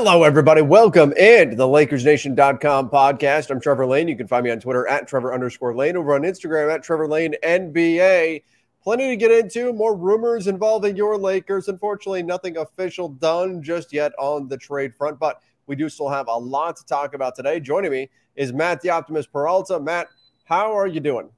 [0.00, 0.62] Hello, everybody.
[0.62, 3.50] Welcome in to the LakersNation.com podcast.
[3.50, 4.06] I'm Trevor Lane.
[4.06, 7.08] You can find me on Twitter at Trevor underscore Lane, over on Instagram at Trevor
[7.08, 8.44] Lane NBA.
[8.80, 11.66] Plenty to get into, more rumors involving your Lakers.
[11.66, 16.28] Unfortunately, nothing official done just yet on the trade front, but we do still have
[16.28, 17.58] a lot to talk about today.
[17.58, 19.80] Joining me is Matt the Optimist Peralta.
[19.80, 20.06] Matt,
[20.44, 21.28] how are you doing?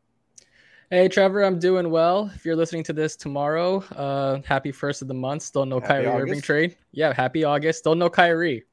[0.91, 2.33] Hey Trevor, I'm doing well.
[2.34, 5.42] If you're listening to this tomorrow, uh, happy first of the month.
[5.42, 6.77] Still no Happy Kyrie Irving trade.
[6.91, 7.78] Yeah, happy August.
[7.78, 8.64] Still no Kyrie.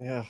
[0.00, 0.24] Yeah.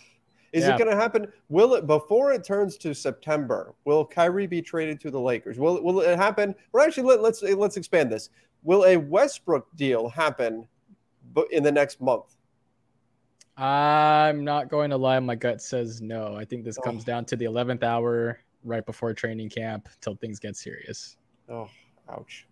[0.53, 0.75] Is Yeah.
[0.75, 1.33] it going to happen?
[1.49, 3.75] Will it before it turns to September?
[3.85, 5.61] Will Kyrie be traded to the Lakers?
[5.61, 6.57] Will will it happen?
[6.73, 8.31] Or actually, let, let's let's expand this.
[8.65, 10.67] Will a Westbrook deal happen,
[11.53, 12.35] in the next month?
[13.57, 15.21] I'm not going to lie.
[15.21, 16.35] My gut says no.
[16.37, 17.07] I think this comes Oh.
[17.07, 21.17] down to the 11th hour right before training camp till things get serious.
[21.49, 21.69] Oh,
[22.11, 22.47] ouch.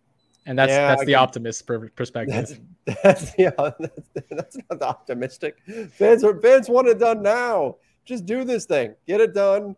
[0.47, 1.67] And that's Yeah, that's I the can- optimist
[1.97, 2.61] perspective.
[2.87, 3.51] That's that's yeah.
[3.57, 5.57] That's, that's not optimistic.
[5.93, 7.77] Fans are fans want it done now.
[8.05, 9.75] Just do this thing, get it done,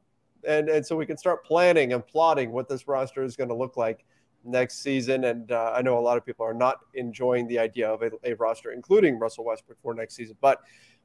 [0.46, 3.54] and and so we can start planning and plotting what this roster is going to
[3.54, 4.04] look like
[4.44, 5.24] next season.
[5.24, 8.10] And uh, I know a lot of people are not enjoying the idea of a,
[8.24, 10.36] a roster, including Russell Westbrook for next season.
[10.40, 10.60] But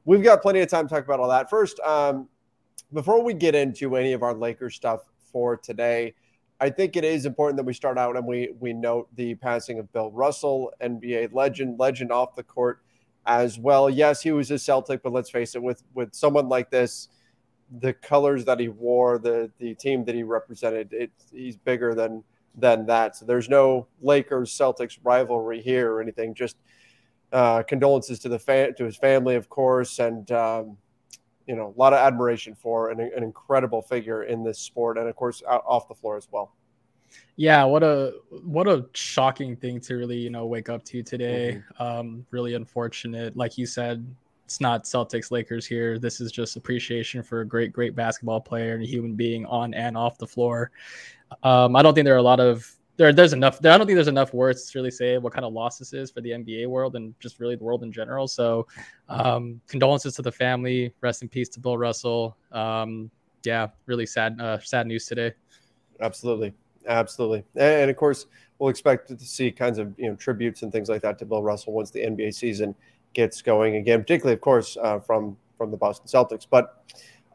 [0.06, 1.52] we've got plenty of time to talk about all that.
[1.52, 2.28] First, um,
[2.94, 6.14] before we get into any of our Lakers stuff for today,
[6.60, 9.80] I think it is important that we start out and we we note the passing
[9.80, 12.82] of Bill Russell, NBA legend, legend off the court
[13.26, 13.90] as well.
[13.90, 17.08] Yes, he was a Celtic, but let's face it, with with someone like this,
[17.80, 22.24] the colors that he wore, the the team that he represented, it he's bigger than
[22.56, 23.16] than that.
[23.16, 26.34] So there's no Lakers Celtics rivalry here or anything.
[26.36, 26.58] Just
[27.32, 30.78] uh, condolences to the fan to his family, of course, and um,
[31.52, 35.10] you know a lot of admiration for an, an incredible figure in this sport, and
[35.10, 36.54] of course out, off the floor as well.
[37.36, 38.14] yeah, what a
[38.44, 41.62] what a shocking thing to really, you know, wake up to today.
[41.78, 43.36] Um, really unfortunate.
[43.36, 44.06] Like you said,
[44.46, 46.00] it's not Celtics Lakers here.
[46.00, 49.74] This is just appreciation for a great, great basketball player and a human being on
[49.74, 50.72] and off the floor.
[51.44, 52.70] Um, I don't think there are a lot of
[53.02, 53.14] there.
[53.14, 53.58] There's enough.
[53.66, 56.12] I don't think there's enough words to really say what kind of loss this is
[56.12, 58.28] for the NBA world and just really the world in general.
[58.28, 58.68] So,
[59.10, 60.94] um, condolences to the family.
[61.02, 62.38] Rest in peace to Bill Russell.
[62.52, 63.10] Um,
[63.44, 65.34] yeah, really sad, uh, sad news today.
[66.00, 66.54] Absolutely,
[66.88, 68.28] absolutely, and, and of course
[68.60, 71.42] we'll expect to see kinds of you know tributes and things like that to Bill
[71.42, 72.76] Russell once the NBA season
[73.14, 76.46] gets going again, particularly of course uh, from from the Boston Celtics.
[76.50, 76.84] But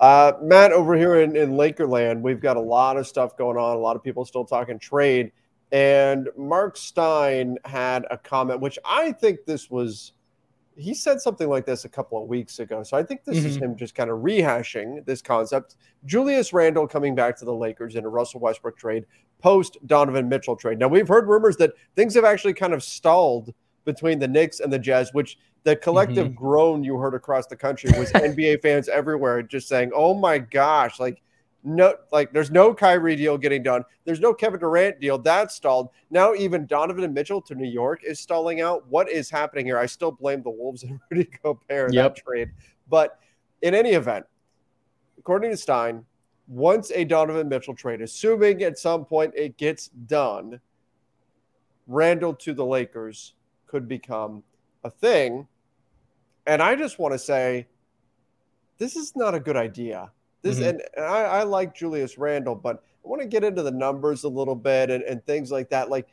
[0.00, 3.76] uh, Matt, over here in, in Lakerland, we've got a lot of stuff going on.
[3.76, 5.32] A lot of people still talking trade,
[5.72, 10.12] and Mark Stein had a comment, which I think this was.
[10.78, 12.82] He said something like this a couple of weeks ago.
[12.82, 13.62] So I think this is Mhm.
[13.62, 15.76] him just kind of rehashing this concept.
[16.04, 19.06] Julius Randle coming back to the Lakers in a Russell Westbrook trade
[19.40, 20.78] post Donovan Mitchell trade.
[20.78, 23.54] Now we've heard rumors that things have actually kind of stalled
[23.86, 27.90] between the Knicks and the Jazz, which the collective groan you heard across the country
[27.98, 31.22] was NBA fans everywhere just saying, "Oh my gosh!" Like
[31.66, 33.84] no, like there's no Kyrie deal getting done.
[34.04, 35.88] There's no Kevin Durant deal that stalled.
[36.10, 38.86] Now even Donovan and Mitchell to New York is stalling out.
[38.88, 39.76] What is happening here?
[39.76, 42.14] I still blame the Wolves and Rudy Gobert Yep.
[42.14, 42.50] that trade.
[42.88, 43.18] But
[43.62, 44.26] in any event,
[45.18, 46.04] according to Stein,
[46.46, 50.60] once a Donovan Mitchell trade, assuming at some point it gets done,
[51.88, 53.34] Randle to the Lakers
[53.66, 54.44] could become
[54.84, 55.48] a thing.
[56.46, 57.66] And I just want to say,
[58.78, 60.12] this is not a good idea.
[60.46, 60.68] This mm-hmm.
[60.68, 64.24] and, and I, I, like Julius Randle, but I want to get into the numbers
[64.24, 65.90] a little bit and, and things like that.
[65.90, 66.08] Like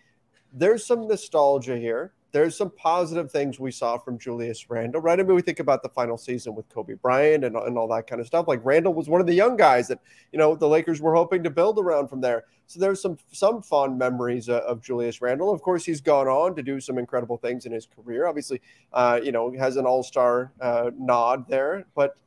[0.53, 5.19] there's some nostalgia here there's some positive things we saw from Julius Randle, right?
[5.19, 8.07] I mean, we think about the final season with Kobe Bryant and, and all that
[8.07, 8.47] kind of stuff.
[8.47, 9.99] Like Randle was one of the young guys that,
[10.31, 12.45] you know, the Lakers were hoping to build around from there.
[12.65, 15.53] So there's some some fond memories uh, of Julius Randle.
[15.53, 18.25] Of course, he's gone on to do some incredible things in his career.
[18.25, 18.61] Obviously,
[18.93, 22.17] uh, you know, has an All Star uh, nod there, but.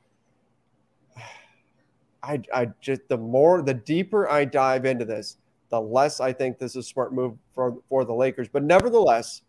[2.26, 5.36] I, I just the more the deeper I dive into this,
[5.70, 8.48] the less I think this is a smart move for for the Lakers.
[8.48, 9.42] But nevertheless,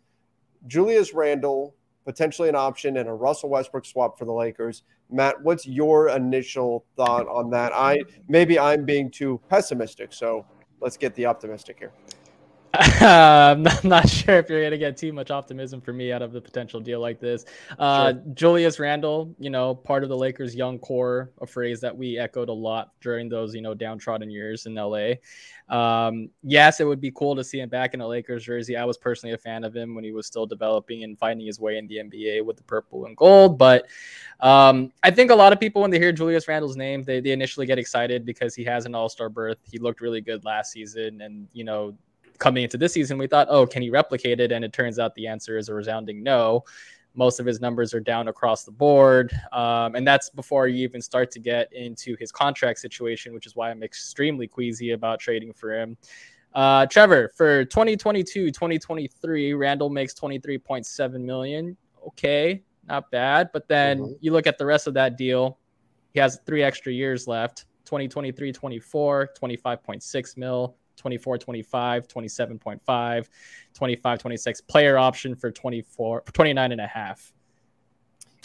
[0.67, 1.73] Julius Randle,
[2.05, 4.83] potentially an option, and a Russell Westbrook swap for the Lakers.
[5.09, 7.71] Matt, what's your initial thought on that?
[7.73, 7.97] I
[8.27, 10.45] maybe I'm being too pessimistic, so
[10.79, 11.91] let's get the optimistic here.
[13.01, 16.31] I'm not, sure if you're going to get too much optimism for me out of
[16.31, 17.45] the potential deal like this.
[17.79, 18.23] Uh, sure.
[18.33, 22.49] Julius Randle, you know, part of the Lakers' young core, a phrase that we echoed
[22.49, 25.13] a lot during those, you know, downtrodden years in LA.
[25.69, 28.77] Um, yes, it would be cool to see him back in a Lakers jersey.
[28.77, 31.59] I was personally a fan of him when he was still developing and finding his
[31.59, 33.57] way in the NBA with the purple and gold.
[33.57, 33.87] But
[34.39, 37.31] um, I think a lot of people, when they hear Julius Randle's name, they, they
[37.31, 39.59] initially get excited because he has an all star berth.
[39.69, 41.21] He looked really good last season.
[41.21, 41.97] And, you know,
[42.37, 44.51] coming into this season, we thought, oh, can he replicate it?
[44.51, 46.63] And it turns out the answer is a resounding no.
[47.15, 49.33] Most of his numbers are down across the board.
[49.51, 53.55] Um, and that's before you even start to get into his contract situation, which is
[53.55, 55.97] why I'm extremely queasy about trading for him.
[56.53, 61.75] Uh, Trevor, for 2022 2023, Randle makes 23.7 million.
[62.07, 63.49] Okay, not bad.
[63.51, 64.13] But then mm-hmm.
[64.21, 65.57] you look at the rest of that deal,
[66.13, 73.27] he has three extra years left 2023 24, 25.6 mil, 24 25 27.5
[73.73, 77.31] 25 26 player option for 24 29 and a half.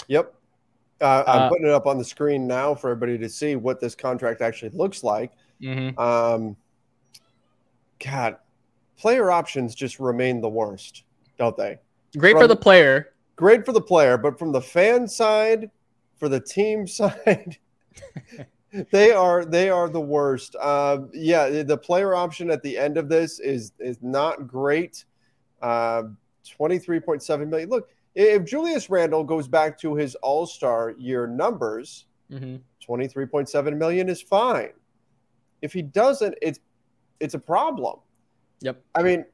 [0.08, 0.34] Yep.
[1.00, 3.80] Uh, i'm uh, putting it up on the screen now for everybody to see what
[3.80, 5.32] this contract actually looks like.
[5.60, 5.98] Mm-hmm.
[5.98, 6.56] um,
[8.04, 8.36] god
[8.96, 11.04] player options just remain the worst
[11.38, 11.78] don't they?
[12.16, 13.14] Great from, for the player.
[13.36, 15.70] Great for the player but from the fan side
[16.16, 17.58] for the team side
[18.90, 20.56] they are they are the worst.
[20.60, 25.04] Uh, yeah, the player option at the end of this is is not great.
[25.60, 26.04] Uh,
[26.48, 27.68] Twenty three point seven million.
[27.68, 32.56] Look, if Julius Randle goes back to his All Star year numbers, mm-hmm.
[32.80, 34.70] twenty three point seven million is fine.
[35.62, 36.58] If he doesn't, it's
[37.20, 38.00] it's a problem.
[38.60, 38.82] Yep.
[38.94, 39.24] I mean,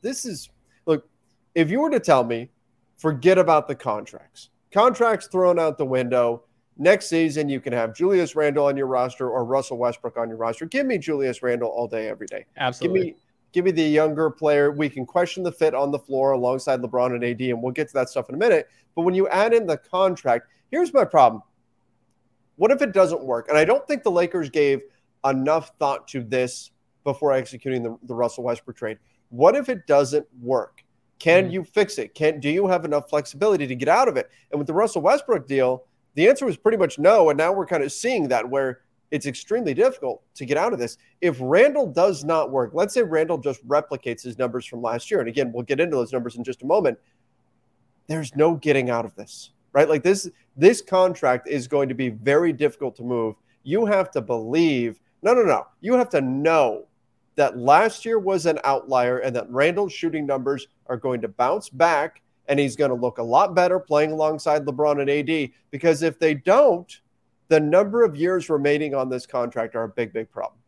[0.00, 0.48] this is
[0.86, 1.06] look.
[1.54, 2.48] If you were to tell me,
[2.96, 4.48] forget about the contracts.
[4.72, 6.44] Contracts thrown out the window
[6.76, 10.38] Next season, you can have Julius Randle on your roster or Russell Westbrook on your
[10.38, 10.66] roster.
[10.66, 12.46] Give me Julius Randle all day, every day.
[12.56, 13.00] Absolutely.
[13.00, 13.16] Give me,
[13.52, 14.72] give me the younger player.
[14.72, 17.88] We can question the fit on the floor alongside LeBron and AD, and we'll get
[17.88, 18.68] to that stuff in a minute.
[18.96, 21.42] But when you add in the contract, here's my problem.
[22.56, 23.48] What if it doesn't work?
[23.48, 24.80] And I don't think the Lakers gave
[25.24, 26.72] enough thought to this
[27.04, 28.98] before executing the, the Russell Westbrook trade.
[29.30, 30.84] What if it doesn't work?
[31.18, 31.52] Can mm.
[31.52, 32.14] you fix it?
[32.14, 34.30] Can do you have enough flexibility to get out of it?
[34.50, 37.30] And with the Russell Westbrook deal, the answer was pretty much no.
[37.30, 38.80] And now we're kind of seeing that where
[39.10, 40.98] it's extremely difficult to get out of this.
[41.20, 45.20] If Randle does not work, let's say Randle just replicates his numbers from last year.
[45.20, 46.98] And again, we'll get into those numbers in just a moment.
[48.08, 49.88] There's no getting out of this, right?
[49.88, 53.36] Like this, this contract is going to be very difficult to move.
[53.62, 55.66] You have to believe, no, no, no.
[55.80, 56.86] You have to know
[57.36, 61.68] that last year was an outlier and that Randle's shooting numbers are going to bounce
[61.68, 66.02] back and he's going to look a lot better playing alongside LeBron and AD because
[66.02, 67.00] if they don't,
[67.48, 70.58] the number of years remaining on this contract are a big, big problem.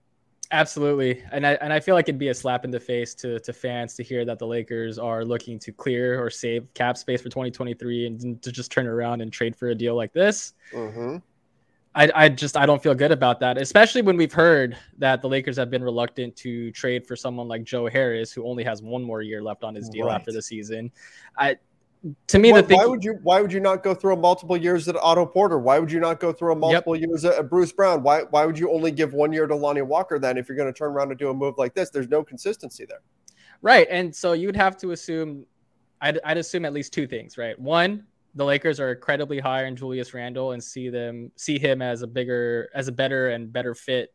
[0.53, 3.41] Absolutely, and I and I feel like it'd be a slap in the face to
[3.41, 7.21] to fans to hear that the Lakers are looking to clear or save cap space
[7.21, 10.55] for 2023 and to just turn around and trade for a deal like this.
[10.73, 11.17] Mm-hmm.
[11.97, 15.29] I, I just I don't feel good about that, especially when we've heard that the
[15.29, 19.03] Lakers have been reluctant to trade for someone like Joe Harris, who only has one
[19.03, 20.15] more year left on his deal right.
[20.15, 20.93] after the season.
[21.39, 21.57] I
[22.29, 24.17] to me, why, the thing, why would you why would you not go through a
[24.17, 25.59] multiple years at Otto Porter?
[25.59, 27.09] Why would you not go through a multiple yep.
[27.09, 28.03] years at Bruce Brown?
[28.03, 30.73] Why why would you only give one year to Lonnie Walker then if you're going
[30.73, 31.89] to turn around and do a move like this?
[31.89, 33.01] There's no consistency there.
[33.63, 35.47] Right, and so you'd have to assume,
[36.03, 37.59] I'd, I'd assume at least two things, right?
[37.59, 38.05] One,
[38.37, 42.07] the Lakers are incredibly high on Julius Randle and see them see him as a
[42.07, 44.15] bigger, as a better and better fit,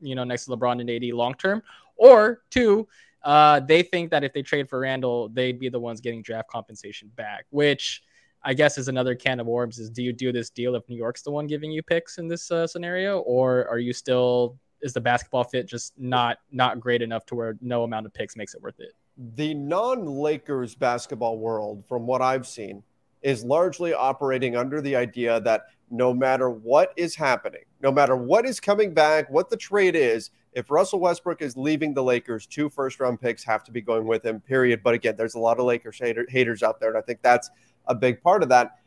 [0.00, 1.62] you know, next to LeBron and AD long term.
[1.96, 2.86] Or two,
[3.24, 6.48] uh, they think that if they trade for Randle, they'd be the ones getting draft
[6.48, 8.02] compensation back, which
[8.44, 9.80] I guess is another can of worms.
[9.80, 12.28] Is do you do this deal if New York's the one giving you picks in
[12.28, 17.02] this uh, scenario, or are you still is the basketball fit just not not great
[17.02, 18.92] enough to where no amount of picks makes it worth it?
[19.34, 22.84] The non-Lakers basketball world, from what I've seen,
[23.26, 28.46] is largely operating under the idea that no matter what is happening, no matter what
[28.46, 32.70] is coming back, what the trade is, if Russell Westbrook is leaving the Lakers, two
[32.70, 34.80] first round picks have to be going with him, period.
[34.84, 36.90] But again, there's a lot of Lakers hater, haters out there.
[36.90, 37.50] And I think that's
[37.88, 38.78] a big part of that.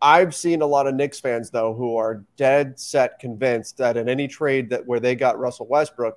[0.00, 4.08] I've seen a lot of Knicks fans, though, who are dead set convinced that in
[4.08, 6.16] any trade that where they got Russell Westbrook,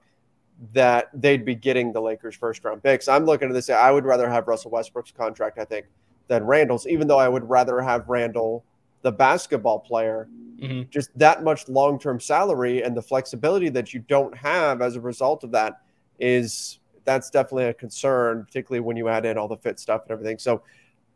[0.73, 3.07] that they'd be getting the Lakers first round picks.
[3.07, 3.71] I'm looking at this.
[3.71, 5.87] I would rather have Russell Westbrook's contract, I think,
[6.27, 8.63] than Randle's, even though I would rather have Randle,
[9.01, 10.27] the basketball player,
[10.59, 10.89] mm-hmm.
[10.89, 15.01] just that much long term salary and the flexibility that you don't have as a
[15.01, 15.81] result of that
[16.19, 20.11] is that's definitely a concern, particularly when you add in all the fit stuff and
[20.11, 20.37] everything.
[20.37, 20.63] So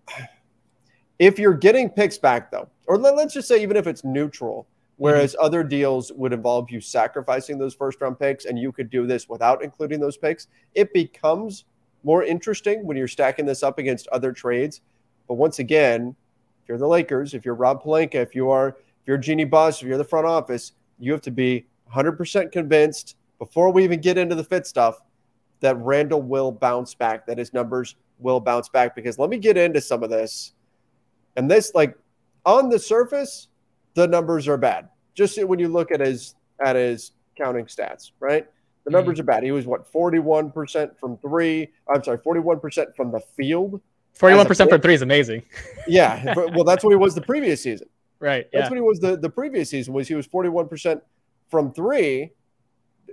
[1.19, 4.67] if you're getting picks back though, or let, us just say even if it's neutral,
[4.97, 5.45] whereas mm-hmm.
[5.45, 9.29] other deals would involve you sacrificing those first round picks and you could do this
[9.29, 11.65] without including those picks, it becomes
[12.03, 14.81] more interesting when you're stacking this up against other trades.
[15.27, 16.15] But once again,
[16.63, 19.81] if you're the Lakers, if you're Rob Pelinka, if you are if you're Jeannie Buss,
[19.81, 24.17] if you're the front office, you have to be 100% convinced before we even get
[24.17, 25.01] into the fit stuff
[25.59, 28.95] that Randle will bounce back, that his numbers will bounce back.
[28.95, 30.53] Because let me get into some of this
[31.35, 31.95] and this, like
[32.45, 33.47] on the surface,
[33.93, 34.89] the numbers are bad.
[35.13, 38.47] Just when you look at his at his counting stats, right?
[38.85, 39.29] The numbers mm-hmm.
[39.29, 39.43] are bad.
[39.43, 41.69] He was what 41% from three.
[41.93, 43.81] I'm sorry, 41% from the field.
[44.17, 45.43] 41% from three is amazing.
[45.87, 46.33] yeah.
[46.35, 47.87] well, that's what he was the previous season.
[48.19, 48.47] Right.
[48.51, 48.69] That's yeah.
[48.69, 51.01] what he was the, the previous season was he was 41%
[51.49, 52.31] from three.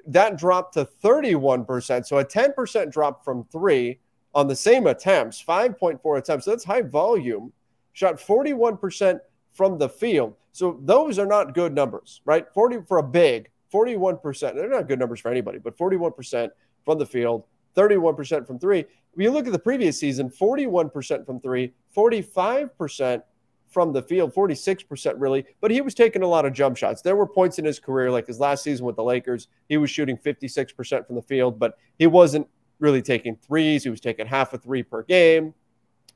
[0.07, 2.07] That dropped to 31%.
[2.07, 3.99] So a 10% drop from three
[4.35, 6.45] on the same attempts, 5.4 attempts.
[6.45, 7.53] So that's high volume
[7.93, 9.21] shot 41%
[9.53, 10.35] from the field.
[10.53, 12.47] So those are not good numbers, right?
[12.53, 14.55] 40 for a big, 41%.
[14.55, 16.51] They're not good numbers for anybody, but 41%
[16.85, 17.45] from the field,
[17.77, 18.85] 31% from three.
[19.15, 23.23] When you look at the previous season, 41% from three, 45%
[23.69, 27.03] from the field, 46% really, but he was taking a lot of jump shots.
[27.03, 29.91] There were points in his career, like his last season with the Lakers, he was
[29.91, 32.47] shooting 56% from the field, but he wasn't
[32.79, 33.85] really taking threes.
[33.85, 35.55] He was taking half a three per game.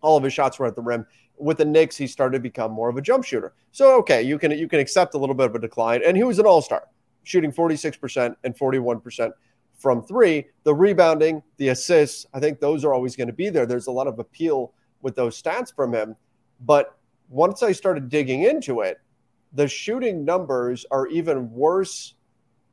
[0.00, 1.07] All of his shots were at the rim
[1.41, 3.55] with the Knicks, he started to become more of a jump shooter.
[3.73, 6.03] So okay, you can you can accept a little bit of a decline.
[6.05, 6.85] And he was an all-star,
[7.25, 9.31] shooting 46% and 41%
[9.79, 10.47] from three.
[10.65, 13.65] The rebounding, the assists, I think those are always going to be there.
[13.65, 16.17] There's a lot of appeal with those stats from him.
[16.61, 16.97] But
[17.29, 19.01] once I started digging into it,
[19.53, 22.15] the shooting numbers are even worse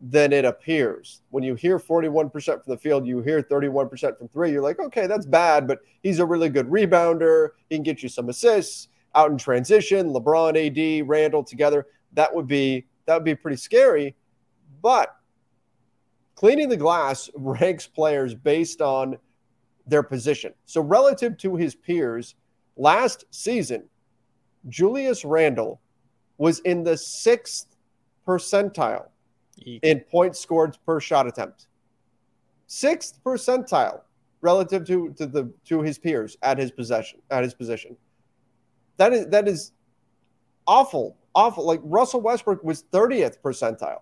[0.02, 1.22] than it appears.
[1.30, 5.08] When you hear 41% from the field, you hear 31% from three, you're like, okay,
[5.08, 7.50] that's bad, but he's a really good rebounder.
[7.70, 11.88] He can get you some assists out in transition, LeBron, AD, Randle together.
[12.14, 14.16] That would be that would be pretty scary.
[14.82, 15.15] But
[16.36, 19.18] cleaning the glass ranks players based on
[19.88, 20.54] their position.
[20.66, 22.36] So relative to his peers,
[22.76, 23.84] last season,
[24.68, 25.80] Julius Randle
[26.38, 27.76] was in the sixth
[28.28, 29.08] percentile
[29.58, 29.80] Eek.
[29.84, 31.68] in points scored per shot attempt.
[32.68, 34.02] Sixth percentile
[34.42, 37.96] relative to, to the to his peers at his possession at his position.
[38.98, 39.72] That is that is
[40.68, 41.66] awful, awful.
[41.66, 44.02] Like Russell Westbrook was 30th percentile.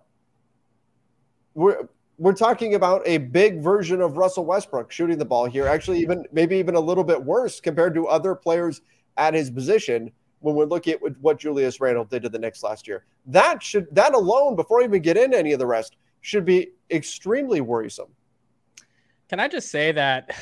[1.54, 5.66] We're we're talking about a big version of Russell Westbrook shooting the ball here.
[5.66, 8.82] Actually, even maybe even a little bit worse compared to other players
[9.16, 12.86] at his position when we're looking at what Julius Randle did to the Knicks last
[12.86, 13.04] year.
[13.26, 16.72] That should that alone, before I even get into any of the rest, should be
[16.90, 18.08] extremely worrisome.
[19.28, 20.36] Can I just say that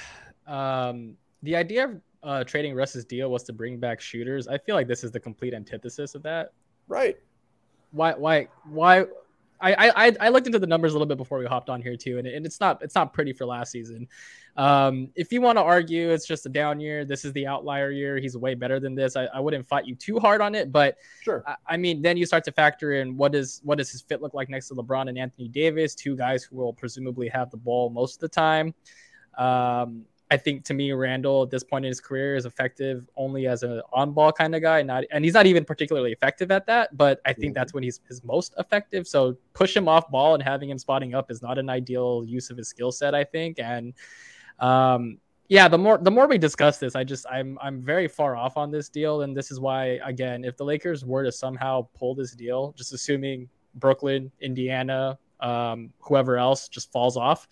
[0.46, 4.48] um, the idea of uh, trading Russ's deal was to bring back shooters?
[4.48, 6.52] I feel like this is the complete antithesis of that.
[6.88, 7.16] Right.
[7.92, 8.12] Why?
[8.12, 8.48] Why?
[8.64, 9.06] Why?
[9.62, 11.96] I, I I looked into the numbers a little bit before we hopped on here
[11.96, 14.08] too, and, and it's not it's not pretty for last season.
[14.56, 17.90] Um, if you want to argue it's just a down year, this is the outlier
[17.90, 18.18] year.
[18.18, 19.16] He's way better than this.
[19.16, 21.42] I, I wouldn't fight you too hard on it, but sure.
[21.46, 24.20] I, I, mean, then you start to factor in what is what does his fit
[24.20, 27.56] look like next to LeBron and Anthony Davis, two guys who will presumably have the
[27.56, 28.74] ball most of the time.
[29.38, 33.46] Um, I think to me, Randle at this point in his career is effective only
[33.46, 36.96] as an on-ball kind of guy, not and he's not even particularly effective at that.
[36.96, 37.52] But I think mm-hmm.
[37.52, 39.06] that's when he's his most effective.
[39.06, 42.48] So push him off ball and having him spotting up is not an ideal use
[42.48, 43.58] of his skill set, I think.
[43.58, 43.92] And
[44.58, 48.34] um, yeah, the more the more we discuss this, I just I'm I'm very far
[48.34, 51.88] off on this deal, and this is why again, if the Lakers were to somehow
[51.94, 57.46] pull this deal, just assuming Brooklyn, Indiana, um, whoever else just falls off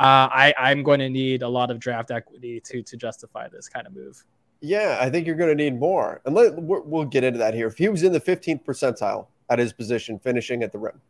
[0.00, 3.68] uh, I, I'm going to need a lot of draft equity to to justify this
[3.68, 4.24] kind of move.
[4.62, 6.22] Yeah, I think you're going to need more.
[6.24, 7.66] And let, we'll get into that here.
[7.66, 11.00] If he was in the 15th percentile at his position, finishing at the rim,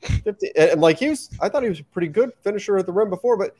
[0.00, 2.92] 50, and like he was, I thought he was a pretty good finisher at the
[2.92, 3.36] rim before.
[3.36, 3.56] But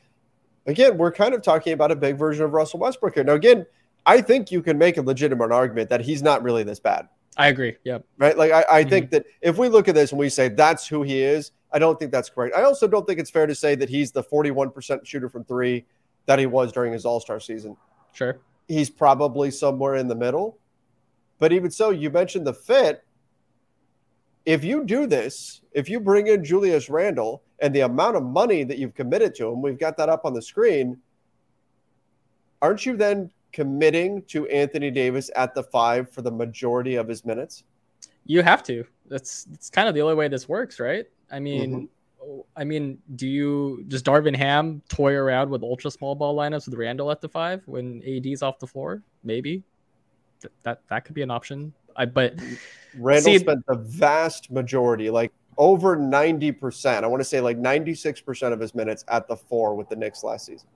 [0.67, 3.25] again, we're kind of talking about a big version of Russell Westbrook here.
[3.25, 3.67] Now, again,
[4.07, 7.09] I think you can make a legitimate argument that he's not really this bad.
[7.37, 7.77] I agree.
[7.85, 8.05] Yep.
[8.19, 8.37] Right.
[8.37, 8.91] Like I, I mm-hmm.
[8.91, 11.79] think that if we look at this and we say that's who he is, I
[11.79, 12.57] don't think that's correct.
[12.57, 15.85] I also don't think it's fair to say that he's the 41% shooter from three
[16.27, 17.77] that he was during his All Star season.
[18.13, 18.39] Sure.
[18.69, 20.59] He's probably somewhere in the middle.
[21.39, 23.05] But even so, you mentioned the fit.
[24.45, 28.65] If you do this, if you bring in Julius Randle and the amount of money
[28.65, 30.99] that you've committed to him, we've got that up on the screen.
[32.61, 37.25] Aren't you then committing to Anthony Davis at the five for the majority of his
[37.25, 37.65] minutes?
[38.27, 38.85] You have to.
[39.09, 41.07] That's that's kind of the only way this works, right?
[41.31, 41.89] I mean,
[42.23, 42.41] mm-hmm.
[42.57, 46.75] I mean, do you just Darvin Ham toy around with ultra small ball lineups with
[46.75, 49.03] Randle at the five when AD's off the floor?
[49.25, 49.63] Maybe
[50.41, 51.73] Th- that that could be an option.
[51.97, 52.35] I but
[52.97, 57.05] Randle see, spent the vast majority, like over ninety percent.
[57.05, 59.89] I want to say like ninety six percent of his minutes at the four with
[59.89, 60.69] the Knicks last season.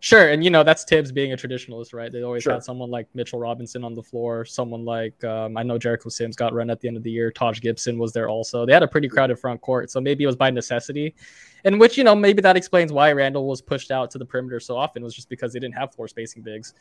[0.00, 2.12] Sure, and you know that's Tibbs being a traditionalist, right?
[2.12, 2.52] They always sure.
[2.52, 6.36] had someone like Mitchell Robinson on the floor, someone like um, I know Jericho Sims
[6.36, 7.32] got run at the end of the year.
[7.32, 8.64] Taj Gibson was there also.
[8.64, 11.16] They had a pretty crowded front court, so maybe it was by necessity,
[11.64, 14.60] and which you know maybe that explains why Randle was pushed out to the perimeter
[14.60, 16.74] so often was just because they didn't have floor spacing bigs.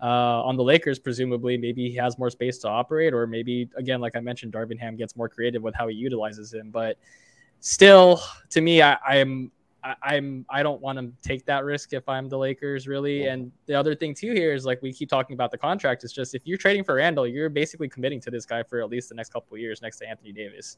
[0.00, 4.00] Uh, on the Lakers, presumably, maybe he has more space to operate, or maybe again,
[4.00, 6.70] like I mentioned, Darvin Ham gets more creative with how he utilizes him.
[6.70, 6.96] But
[7.60, 9.52] still, to me, I, I, am
[9.84, 13.26] I don't want to take that risk if I'm the Lakers really.
[13.26, 16.04] And the other thing too here is like we keep talking about the contract.
[16.04, 18.88] It's just if you're trading for Randle, you're basically committing to this guy for at
[18.88, 20.76] least the next couple of years next to Anthony Davis.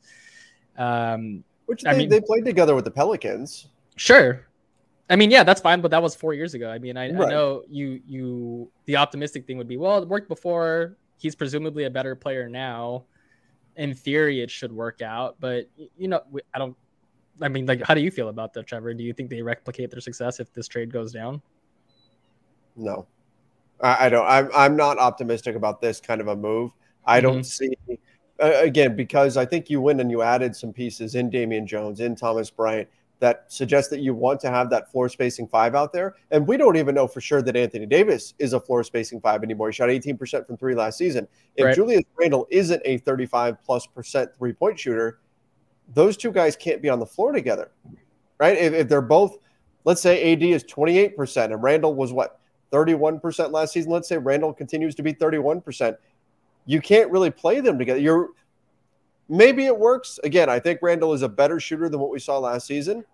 [0.78, 3.68] Um, Which they, I mean, they played together with the Pelicans.
[3.96, 4.46] Sure.
[5.10, 6.70] I mean, yeah, that's fine, but that was four years ago.
[6.70, 7.26] I mean, I, right.
[7.26, 10.96] I know you you the optimistic thing would be well, it worked before.
[11.18, 13.04] He's presumably a better player now.
[13.76, 15.68] In theory, it should work out, but
[15.98, 16.22] you know,
[16.54, 16.76] I don't
[17.40, 18.94] I mean, like, how do you feel about that, Trevor?
[18.94, 21.42] Do you think they replicate their success if this trade goes down?
[22.76, 23.06] No,
[23.80, 24.26] I, I don't.
[24.26, 26.72] I'm I'm not optimistic about this kind of a move.
[27.04, 27.26] I mm-hmm.
[27.26, 27.76] don't see
[28.40, 32.00] uh, again because I think you win and you added some pieces in Damian Jones,
[32.00, 32.88] in Thomas Bryant
[33.20, 36.14] that suggest that you want to have that floor spacing five out there.
[36.30, 39.42] And we don't even know for sure that Anthony Davis is a floor spacing five
[39.42, 39.68] anymore.
[39.68, 41.26] He shot 18% from three last season.
[41.56, 41.74] If right.
[41.74, 45.20] Julius Randle isn't a 35 plus percent three point shooter,
[45.92, 47.70] those two guys can't be on the floor together,
[48.38, 48.56] right?
[48.56, 49.38] If, if they're both,
[49.84, 52.40] let's say AD is 28% and Randle was what,
[52.72, 53.92] 31% last season.
[53.92, 55.96] Let's say Randle continues to be 31%.
[56.66, 58.00] You can't really play them together.
[58.00, 58.30] You're
[59.28, 60.18] maybe it works.
[60.24, 63.04] Again, I think Randle is a better shooter than what we saw last season,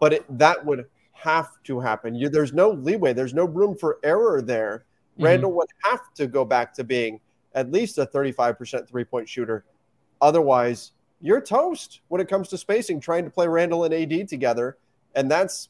[0.00, 2.14] but it, that would have to happen.
[2.14, 4.84] You, there's no leeway, there's no room for error there.
[5.14, 5.24] Mm-hmm.
[5.24, 7.20] Randle would have to go back to being
[7.54, 9.64] at least a 35% three point shooter.
[10.20, 14.76] Otherwise, you're toast when it comes to spacing, trying to play Randle and AD together.
[15.14, 15.68] And that's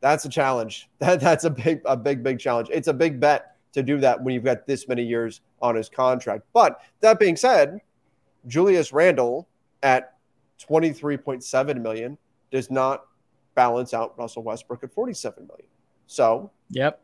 [0.00, 0.88] that's a challenge.
[0.98, 2.68] That that's a big, a big, big challenge.
[2.70, 5.88] It's a big bet to do that when you've got this many years on his
[5.88, 6.44] contract.
[6.52, 7.80] But that being said,
[8.46, 9.48] Julius Randle
[9.82, 10.14] at
[10.68, 12.18] 23.7 million
[12.50, 13.06] does not
[13.54, 15.66] balance out Russell Westbrook at 47 million.
[16.06, 17.00] So, yep.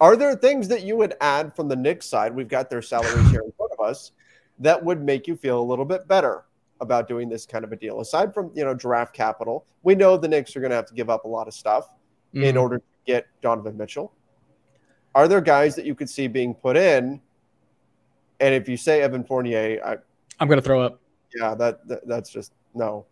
[0.00, 2.34] Are there things that you would add from the Knicks side?
[2.34, 4.12] We've got their salaries here in front of us
[4.60, 6.44] that would make you feel a little bit better
[6.80, 8.00] about doing this kind of a deal.
[8.00, 10.94] Aside from, you know, draft capital, we know the Knicks are going to have to
[10.94, 11.88] give up a lot of stuff
[12.34, 12.44] mm.
[12.44, 14.12] in order to get Donovan Mitchell.
[15.14, 17.20] Are there guys that you could see being put in?
[18.38, 19.96] And if you say Evan Fournier, I,
[20.38, 21.00] I'm going to throw up.
[21.34, 23.06] Yeah, that, that that's just no.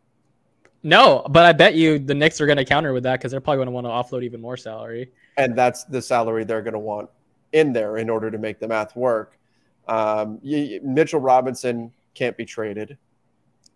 [0.83, 3.41] No, but I bet you the Knicks are going to counter with that because they're
[3.41, 5.11] probably going to want to offload even more salary.
[5.37, 7.11] And that's the salary they're going to want
[7.53, 9.39] in there in order to make the math work.
[9.89, 12.97] Um, you, Mitchell Robinson can't be traded.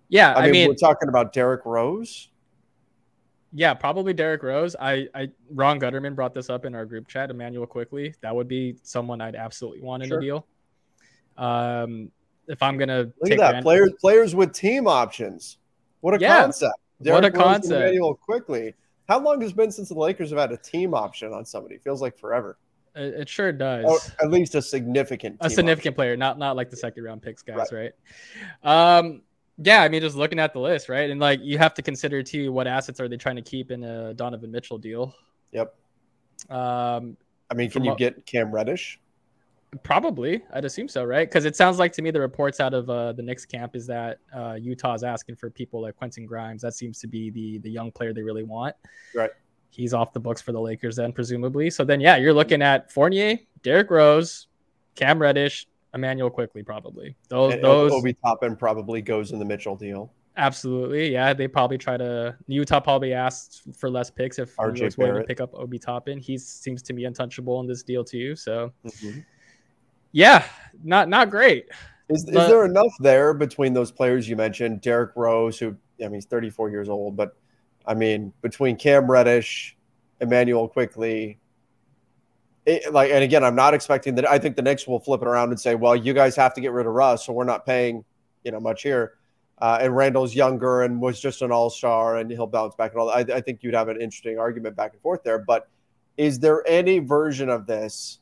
[0.09, 2.29] Yeah, I, I mean, mean, we're talking about Derrick Rose.
[3.55, 4.75] Yeah, probably Derrick Rose.
[4.79, 7.31] I, I, Ron Gutterman brought this up in our group chat.
[7.31, 10.19] Immanuel Quickley, that would be someone I'd absolutely want in sure.
[10.19, 10.47] a deal.
[11.37, 12.11] Um,
[12.49, 15.59] if I'm gonna look at that players, players with team options.
[16.01, 16.75] What a yeah, concept!
[17.01, 17.81] Derrick what a Rose concept!
[17.81, 18.75] Immanuel Quickley.
[19.09, 21.79] How long has it been since the Lakers have had a team option on somebody?
[21.79, 22.59] Feels like forever.
[22.95, 23.85] It, it sure does.
[23.85, 25.95] Or at least a significant, a significant option.
[25.95, 27.93] player, not not like the second round picks guys, right.
[28.63, 28.99] right?
[28.99, 29.23] Um,
[29.59, 32.23] yeah, I mean, just looking at the list, right, and like you have to consider
[32.23, 35.15] too, what assets are they trying to keep in a Donovan Mitchell deal?
[35.53, 35.75] Yep.
[36.51, 37.17] Um,
[37.51, 38.99] I mean, can you get Cam Reddish?
[39.83, 41.27] Probably, I'd assume so, right?
[41.27, 43.87] Because it sounds like to me the reports out of uh, the Knicks camp is
[43.87, 46.61] that uh, Utah's asking for people like Quentin Grimes.
[46.61, 48.77] That seems to be the the young player they really want.
[49.15, 49.31] Right
[49.73, 51.71] he's off the books for the Lakers then presumably.
[51.71, 54.47] So then yeah, you're looking at Fournier, Derrick Rose,
[54.95, 57.17] Cam Reddish, Immanuel Quickley, probably.
[57.29, 60.13] Those and those Obi Toppin probably goes in the Mitchell deal.
[60.37, 61.35] Absolutely, yeah.
[61.35, 65.25] They probably try to Utah probably asked for less picks if RJ was willing to
[65.25, 66.19] pick up Obi Toppin.
[66.19, 68.35] He seems to be untouchable in this deal too.
[68.37, 69.21] So, mm-hmm.
[70.13, 70.45] Yeah,
[70.83, 71.67] not not great.
[72.09, 76.05] Is, but, is there enough there between those players you mentioned, Derrick Rose, who I
[76.05, 77.37] mean he's 34 years old, but
[77.87, 79.77] I mean between Cam Reddish,
[80.21, 81.39] Immanuel Quickley,
[82.65, 84.29] it, like, and again, I'm not expecting that.
[84.29, 86.61] I think the Knicks will flip it around and say, "Well, you guys have to
[86.61, 88.05] get rid of Russ, so we're not paying,
[88.45, 89.15] you know, much here."
[89.59, 93.01] Uh, and Randle's younger and was just an All Star, and he'll bounce back and
[93.01, 93.11] all.
[93.11, 95.39] I, I think you'd have an interesting argument back and forth there.
[95.39, 95.69] But
[96.17, 98.19] is there any version of this,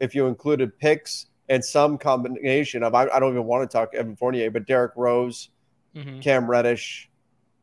[0.00, 3.94] if you included picks and some combination of, I, I don't even want to talk
[3.94, 5.50] Evan Fournier, but Derrick Rose,
[5.94, 6.20] mm-hmm.
[6.20, 7.08] Cam Reddish,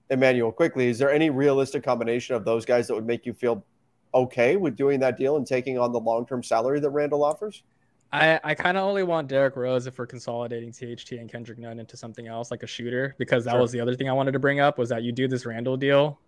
[0.10, 0.88] Immanuel Quickley.
[0.88, 3.66] is there any realistic combination of those guys that would make you feel
[4.14, 7.64] okay with doing that deal and taking on the long term salary that Randle offers?
[8.12, 11.80] I, I kind of only want Derrick Rose if we're consolidating THT and Kendrick Nunn
[11.80, 13.62] into something else like a shooter because that sure.
[13.62, 15.76] was the other thing I wanted to bring up was that you do this Randle
[15.76, 16.20] deal.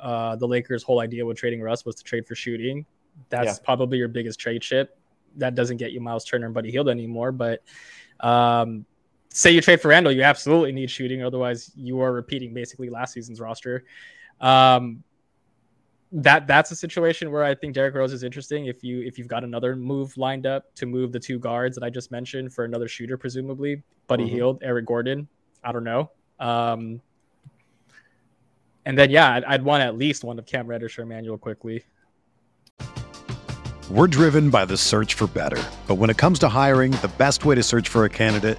[0.00, 2.86] Uh, the Lakers' whole idea with trading Russ was to trade for shooting.
[3.28, 3.64] That's yeah.
[3.64, 4.98] probably your biggest trade ship.
[5.36, 7.30] That doesn't get you Miles Turner and Buddy Hield anymore.
[7.30, 7.62] But
[8.20, 8.84] um,
[9.38, 11.22] say you trade for Randle, you absolutely need shooting.
[11.22, 13.84] Otherwise, you are repeating basically last season's roster.
[14.40, 15.04] Um,
[16.10, 18.66] that that's a situation where I think Derrick Rose is interesting.
[18.66, 21.84] If you if you've got another move lined up to move the two guards that
[21.84, 24.34] I just mentioned for another shooter, presumably Buddy mm-hmm.
[24.34, 25.28] Hield, Eric Gordon,
[25.62, 26.10] I don't know.
[26.40, 27.00] Um,
[28.86, 31.84] and then yeah, I'd, I'd, want at least one of Cam Reddish or Immanuel Quickley.
[33.90, 37.44] We're driven by the search for better, but when it comes to hiring, the best
[37.44, 38.58] way to search for a candidate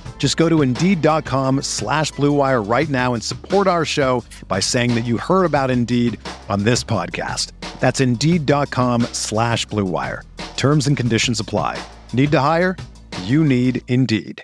[0.21, 5.01] Just go to Indeed.com slash BlueWire right now and support our show by saying that
[5.03, 7.53] you heard about Indeed on this podcast.
[7.79, 10.21] That's Indeed.com slash BlueWire.
[10.57, 11.83] Terms and conditions apply.
[12.13, 12.77] Need to hire?
[13.23, 14.43] You need Indeed.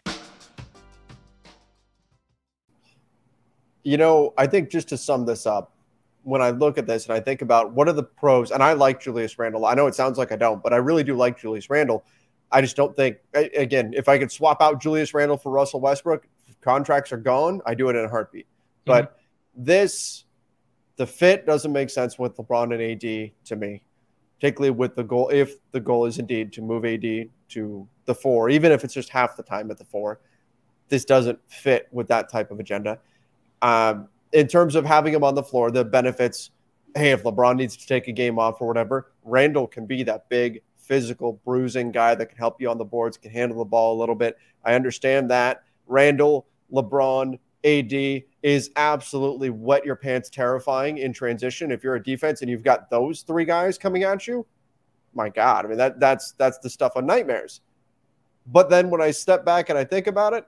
[3.83, 5.71] you know, I think just to sum this up,
[6.23, 8.73] when I look at this and I think about what are the pros, and I
[8.73, 9.65] like Julius Randle.
[9.65, 12.03] I know it sounds like I don't, but I really do like Julius Randle.
[12.51, 16.27] I just don't think, again, if I could swap out Julius Randle for Russell Westbrook,
[16.61, 17.61] contracts are gone.
[17.65, 18.45] I do it in a heartbeat.
[18.45, 18.85] Mm-hmm.
[18.85, 19.17] But
[19.55, 20.25] this,
[20.95, 23.83] the fit doesn't make sense with LeBron and AD to me,
[24.39, 25.29] particularly with the goal.
[25.29, 29.09] If the goal is indeed to move AD to the four, even if it's just
[29.09, 30.19] half the time at the four,
[30.89, 32.99] this doesn't fit with that type of agenda.
[33.61, 36.51] Um, in terms of having him on the floor, the benefits
[36.97, 40.27] hey, if LeBron needs to take a game off or whatever, Randle can be that
[40.29, 43.97] big, physical, bruising guy that can help you on the boards, can handle the ball
[43.97, 44.37] a little bit.
[44.63, 45.63] I understand that.
[45.85, 51.71] Randle, LeBron, AD is absolutely wet your pants terrifying in transition.
[51.71, 54.45] If you're a defense and you've got those three guys coming at you,
[55.13, 57.61] my God, I mean that that's that's the stuff of nightmares.
[58.45, 60.45] But then when I step back and I think about it,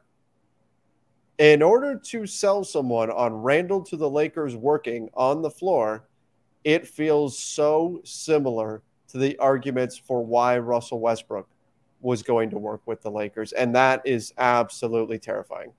[1.39, 6.07] in order to sell someone on Randle to the Lakers working on the floor,
[6.63, 11.47] it feels so similar to the arguments for why Russell Westbrook
[12.01, 13.51] was going to work with the Lakers.
[13.53, 15.73] And that is absolutely terrifying.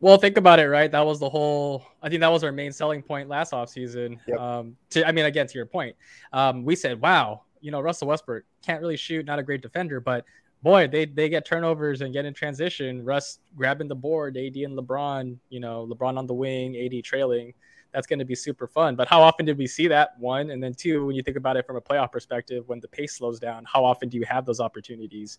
[0.00, 0.90] Well, think about it, right?
[0.90, 1.84] That was the whole.
[2.02, 4.18] I think that was our main selling point last offseason.
[4.28, 4.38] Yep.
[4.38, 5.96] Um, to, I mean, again, to your point,
[6.32, 9.98] um, we said, "Wow, you know, Russell Westbrook can't really shoot, not a great defender,
[9.98, 10.24] but
[10.62, 13.04] boy, they they get turnovers and get in transition.
[13.04, 17.54] Russ grabbing the board, AD and LeBron, you know, LeBron on the wing, AD trailing.
[17.92, 18.96] That's going to be super fun.
[18.96, 20.18] But how often did we see that?
[20.18, 22.88] One, and then two, when you think about it from a playoff perspective, when the
[22.88, 25.38] pace slows down, how often do you have those opportunities?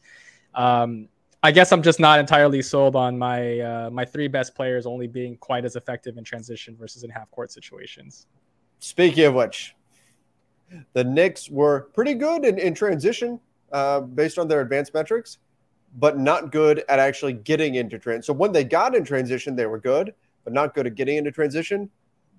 [0.56, 1.10] Um,
[1.42, 5.08] I guess I'm just not entirely sold on my uh, my three best players only
[5.08, 8.28] being quite as effective in transition versus in half court situations.
[8.80, 9.74] Speaking of which,
[10.94, 13.40] the Knicks were pretty good in, in transition
[13.72, 15.38] uh, based on their advanced metrics,
[15.98, 18.24] but not good at actually getting into transition.
[18.24, 21.32] So when they got in transition, they were good, but not good at getting into
[21.32, 21.90] transition.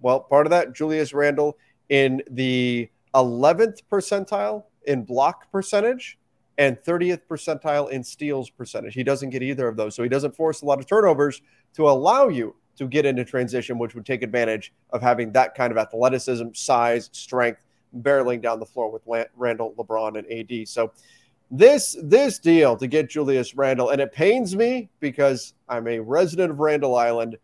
[0.00, 1.56] Well, part of that, Julius Randle
[1.88, 6.18] in the 11th percentile in block percentage
[6.58, 8.94] and 30th percentile in steals percentage.
[8.94, 9.94] He doesn't get either of those.
[9.94, 11.42] So he doesn't force a lot of turnovers
[11.74, 15.70] to allow you to get into transition, which would take advantage of having that kind
[15.70, 17.64] of athleticism, size, strength,
[18.02, 19.02] barreling down the floor with
[19.36, 20.68] Randle, LeBron, and AD.
[20.68, 20.92] So
[21.50, 26.52] this this deal to get Julius Randle, and it pains me because I'm a resident
[26.52, 27.36] of Randall Island.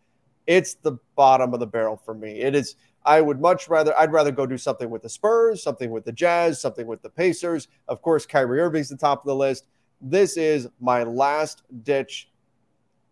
[0.46, 2.40] It's the bottom of the barrel for me.
[2.40, 2.76] It is.
[3.04, 3.96] I would much rather.
[3.98, 7.10] I'd rather go do something with the Spurs, something with the Jazz, something with the
[7.10, 7.68] Pacers.
[7.88, 9.66] Of course, Kyrie Irving's the top of the list.
[10.00, 12.30] This is my last ditch.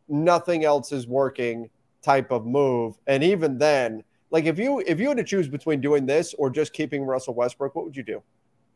[0.08, 1.70] Nothing else is working
[2.02, 5.80] type of move, and even then, like if you if you had to choose between
[5.80, 8.22] doing this or just keeping Russell Westbrook, what would you do?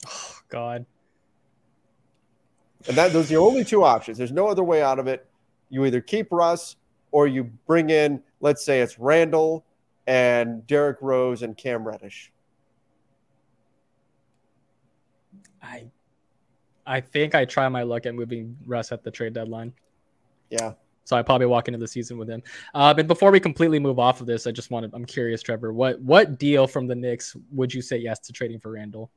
[0.06, 0.86] Oh, God.
[2.86, 4.16] And that those are the only two options.
[4.16, 5.26] There's no other way out of it.
[5.68, 6.76] You either keep Russ
[7.10, 9.64] or you bring in, let's say it's Randle
[10.06, 12.32] and Derrick Rose and Cam Reddish.
[15.62, 15.86] I
[16.86, 19.74] I think I try my luck at moving Russ at the trade deadline.
[20.50, 20.72] Yeah.
[21.04, 22.42] So I probably walk into the season with him.
[22.74, 25.72] Uh, but before we completely move off of this, I just wanted I'm curious, Trevor,
[25.72, 29.10] what what deal from the Knicks would you say yes to trading for Randle?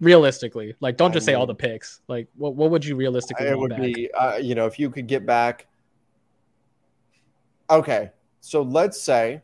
[0.00, 3.46] Realistically like don't just I say all the picks like what, what would you realistically
[3.46, 3.80] it would back?
[3.80, 5.66] be uh, you know if you could get back
[7.70, 9.42] okay so let's say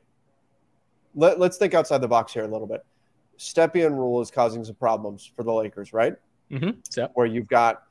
[1.15, 2.85] let, let's think outside the box here a little bit
[3.39, 6.15] Stepien rule is causing some problems for the lakers right
[6.51, 6.71] mm-hmm.
[6.89, 7.09] so.
[7.15, 7.85] where you've got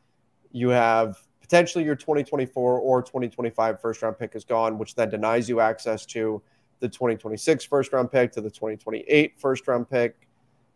[0.52, 5.50] you have potentially your 2024 or 2025 first round pick is gone which then denies
[5.50, 6.42] you access to
[6.80, 10.29] the 2026 first round pick to the 2028 first round pick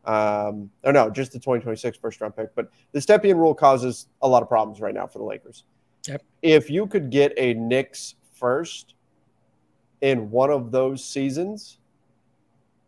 [0.05, 2.53] um, or no, just the 2026 first round pick.
[2.55, 5.63] But the Stepien rule causes a lot of problems right now for the Lakers.
[6.07, 6.23] Yep.
[6.41, 8.95] If you could get a Knicks first
[10.01, 11.77] in one of those seasons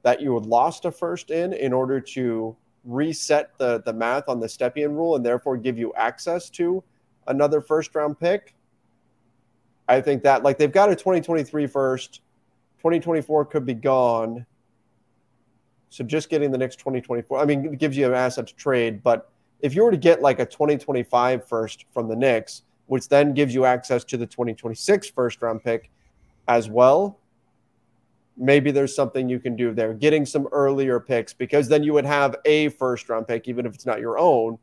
[0.04, 4.40] that you had lost a first in, in order to reset the, the math on
[4.40, 6.84] the Stepien rule and therefore give you access to
[7.28, 8.54] another first round pick,
[9.88, 12.22] I think that like they've got a 2023 first,
[12.80, 14.46] 2024 could be gone
[15.96, 19.02] so just getting the next 2024, I mean, it gives you an asset to trade.
[19.02, 19.30] But
[19.62, 23.56] if you were to get like a 2025 first from the Knicks, which then gives
[23.56, 25.90] you access to the 2026 first round pick
[26.50, 27.18] as well,
[28.36, 29.94] maybe there's something you can do there.
[29.94, 33.74] Getting some earlier picks because then you would have a first round pick, even if
[33.74, 34.60] it's not your own,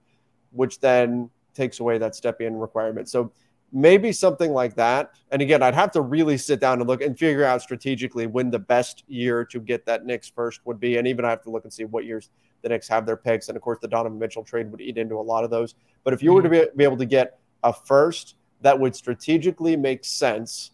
[0.50, 3.08] which then takes away that Stepien requirement.
[3.08, 3.32] So
[3.72, 5.12] maybe something like that.
[5.30, 8.50] And again, I'd have to really sit down and look and figure out strategically when
[8.50, 10.98] the best year to get that Knicks first would be.
[10.98, 12.30] And even I have to look and see what years
[12.60, 13.48] the Knicks have their picks.
[13.48, 15.74] And of course, the Donovan Mitchell trade would eat into a lot of those.
[16.04, 16.70] But if you were to mm-hmm.
[16.70, 20.70] be, be able to get a first that would strategically make sense,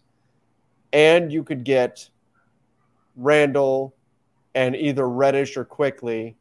[0.93, 2.07] and you could get
[3.15, 3.95] Randle
[4.55, 6.37] and either Reddish or Quickley,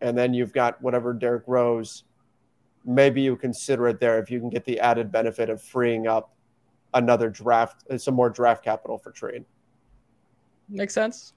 [0.00, 2.04] and then you've got whatever Derrick Rose
[2.84, 6.34] maybe you consider it there if you can get the added benefit of freeing up
[6.94, 9.44] another draft, uh, some more draft capital for trade.
[10.68, 11.34] Makes sense.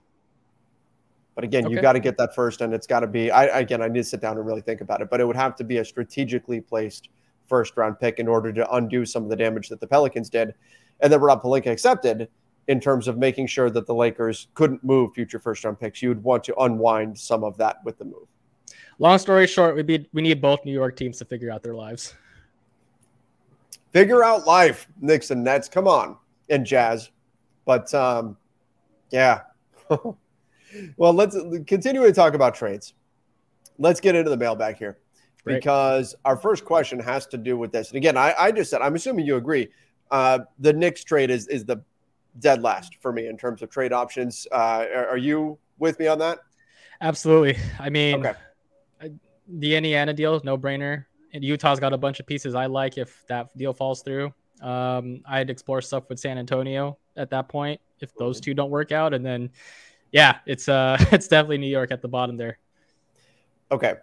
[1.35, 1.75] But again, okay.
[1.75, 3.29] you got to get that first, and it's got to be.
[3.29, 5.09] I again, I need to sit down and really think about it.
[5.09, 7.09] But it would have to be a strategically placed
[7.45, 10.53] first round pick in order to undo some of the damage that the Pelicans did,
[11.01, 12.29] and that Rob Pelinka accepted
[12.67, 16.01] in terms of making sure that the Lakers couldn't move future first round picks.
[16.01, 18.27] You would want to unwind some of that with the move.
[18.97, 21.75] Long story short, we be, we need both New York teams to figure out their
[21.75, 22.13] lives.
[23.91, 25.67] Figure out life, Knicks and Nets.
[25.67, 26.17] Come on,
[26.49, 27.11] and Jazz.
[27.65, 28.37] But um,
[29.09, 29.41] yeah.
[30.97, 32.93] well, let's continue to talk about trades.
[33.77, 34.97] Let's get into the mailbag here
[35.43, 35.55] Great.
[35.55, 37.89] because our first question has to do with this.
[37.89, 39.69] And again, I, I just said, I'm assuming you agree.
[40.11, 41.81] Uh, the Knicks trade is is the
[42.39, 44.47] dead last for me in terms of trade options.
[44.51, 46.39] Uh, are, are you with me on that?
[47.01, 47.57] Absolutely.
[47.79, 48.37] I mean, okay
[49.47, 51.05] the Indiana deal, no brainer.
[51.33, 54.33] And Utah's got a bunch of pieces I like if that deal falls through.
[54.61, 58.91] Um, I'd explore stuff with San Antonio at that point if those two don't work
[58.91, 59.49] out, and then
[60.11, 62.57] yeah, it's uh it's definitely New York at the bottom there.
[63.71, 63.95] Okay,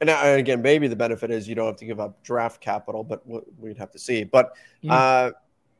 [0.00, 3.04] and, now, again, maybe the benefit is you don't have to give up draft capital,
[3.04, 4.24] but we'd have to see.
[4.24, 4.90] But mm.
[4.90, 5.32] uh,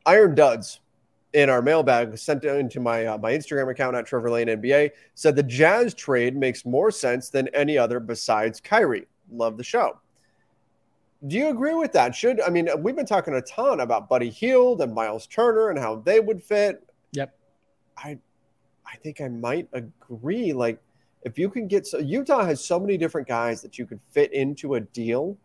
[0.05, 0.79] Iron Duds
[1.33, 5.35] in our mailbag sent into my uh, my Instagram account at Trevor Lane NBA said
[5.35, 9.07] the Jazz trade makes more sense than any other besides Kyrie.
[9.31, 9.99] Love the show.
[11.27, 12.15] Do you agree with that?
[12.15, 15.79] Should I mean we've been talking a ton about Buddy Hield and Miles Turner and
[15.79, 16.85] how they would fit.
[17.13, 17.33] Yep.
[17.97, 18.17] I
[18.85, 20.51] I think I might agree.
[20.51, 20.81] Like
[21.23, 24.33] if you can get so Utah has so many different guys that you could fit
[24.33, 25.37] into a deal,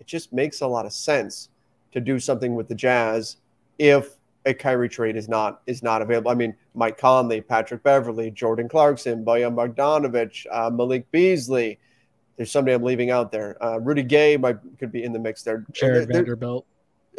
[0.00, 1.50] it just makes a lot of sense
[1.92, 3.36] to do something with the Jazz
[3.78, 6.30] if a Kyrie trade is not is not available.
[6.30, 11.78] I mean, Mike Conley, Patrick Beverley, Jordan Clarkson, Bojan Bogdanovic, uh, Malik Beasley.
[12.36, 13.62] There's somebody I'm leaving out there.
[13.64, 15.64] Uh, Rudy Gay might could be in the mix there.
[15.72, 16.66] Jarred Vanderbilt.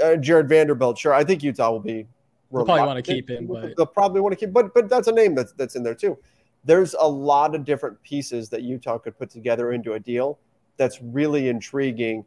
[0.03, 0.97] Uh, Jarred Vanderbilt.
[0.97, 2.05] Sure, I think Utah will be.
[2.51, 4.53] They'll probably want to keep him, but they'll probably want to keep.
[4.53, 6.17] But but that's a name that's that's in there too.
[6.63, 10.39] There's a lot of different pieces that Utah could put together into a deal.
[10.77, 12.25] that's really intriguing.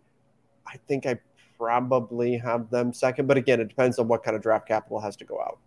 [0.67, 1.19] I think I
[1.59, 5.17] probably have them second, but again, it depends on what kind of draft capital has
[5.17, 5.59] to go out.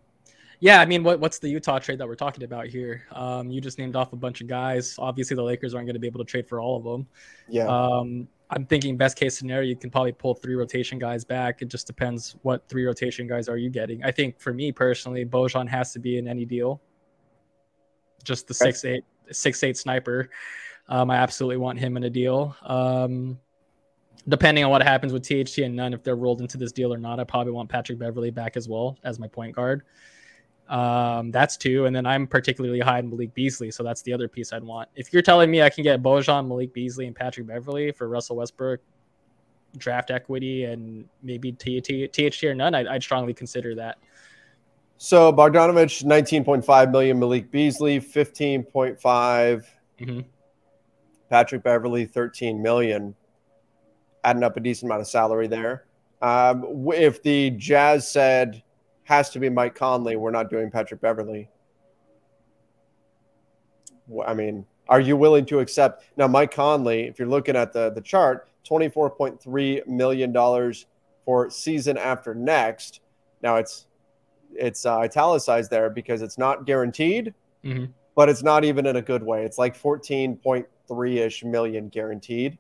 [0.60, 3.04] Yeah, I mean, what, what's the Utah trade that we're talking about here?
[3.12, 4.96] Um, you just named off a bunch of guys.
[5.00, 7.08] Obviously, the Lakers aren't going to be able to trade for all of them.
[7.50, 7.66] Yeah.
[7.66, 11.62] Um, I'm thinking best case scenario, you can probably pull three rotation guys back.
[11.62, 14.04] It just depends what three rotation guys are you getting.
[14.04, 16.82] I think for me personally, Bojan has to be in any deal.
[18.24, 20.30] Just the six eight six eight sniper.
[20.90, 22.56] Um, I absolutely want him in a deal.
[22.62, 23.40] Um,
[24.28, 26.98] depending on what happens with THT and Nunn, if they're rolled into this deal or
[26.98, 29.84] not, I probably want Patrick Beverley back as well as my point guard.
[30.70, 31.86] Um, that's two.
[31.86, 33.72] And then I'm particularly high in Malik Beasley.
[33.72, 34.90] So that's the other piece I'd want.
[34.96, 38.38] If you're telling me I can get Bojan, Malik Beasley, and Patrick Beverley for Russell
[38.38, 38.80] Westbrook
[39.78, 43.98] draft equity and maybe THT or Nunn, I'd, I'd strongly consider that.
[44.98, 49.02] So Bogdanovich, 19.5 million, Malik Beasley, 15.5,
[50.00, 50.20] mm-hmm.
[51.30, 53.16] Patrick Beverley, 13 million,
[54.24, 55.86] adding up a decent amount of salary there.
[56.22, 58.62] Um, if the Jazz said,
[59.04, 60.16] has to be Mike Conley.
[60.16, 61.50] We're not doing Patrick Beverley.
[64.26, 67.04] I mean, are you willing to accept now Mike Conley?
[67.04, 70.86] If you're looking at the the chart, twenty four point three million dollars
[71.26, 73.02] for season after next.
[73.42, 73.88] Now it's
[74.54, 77.86] it's uh, italicized there because it's not guaranteed, mm-hmm.
[78.16, 79.44] but it's not even in a good way.
[79.46, 82.58] It's like fourteen point three ish million guaranteed.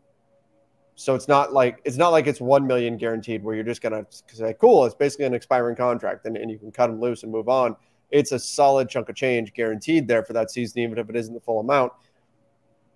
[0.96, 4.06] So it's not like it's not like it's one million guaranteed where you're just gonna
[4.10, 7.32] say, cool, it's basically an expiring contract and, and you can cut them loose and
[7.32, 7.76] move on.
[8.12, 11.34] It's a solid chunk of change guaranteed there for that season, even if it isn't
[11.34, 11.94] the full amount.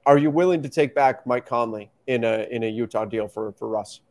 [0.05, 3.53] Are you willing to take back Mike Conley in a in a Utah deal for
[3.53, 4.01] for Russ?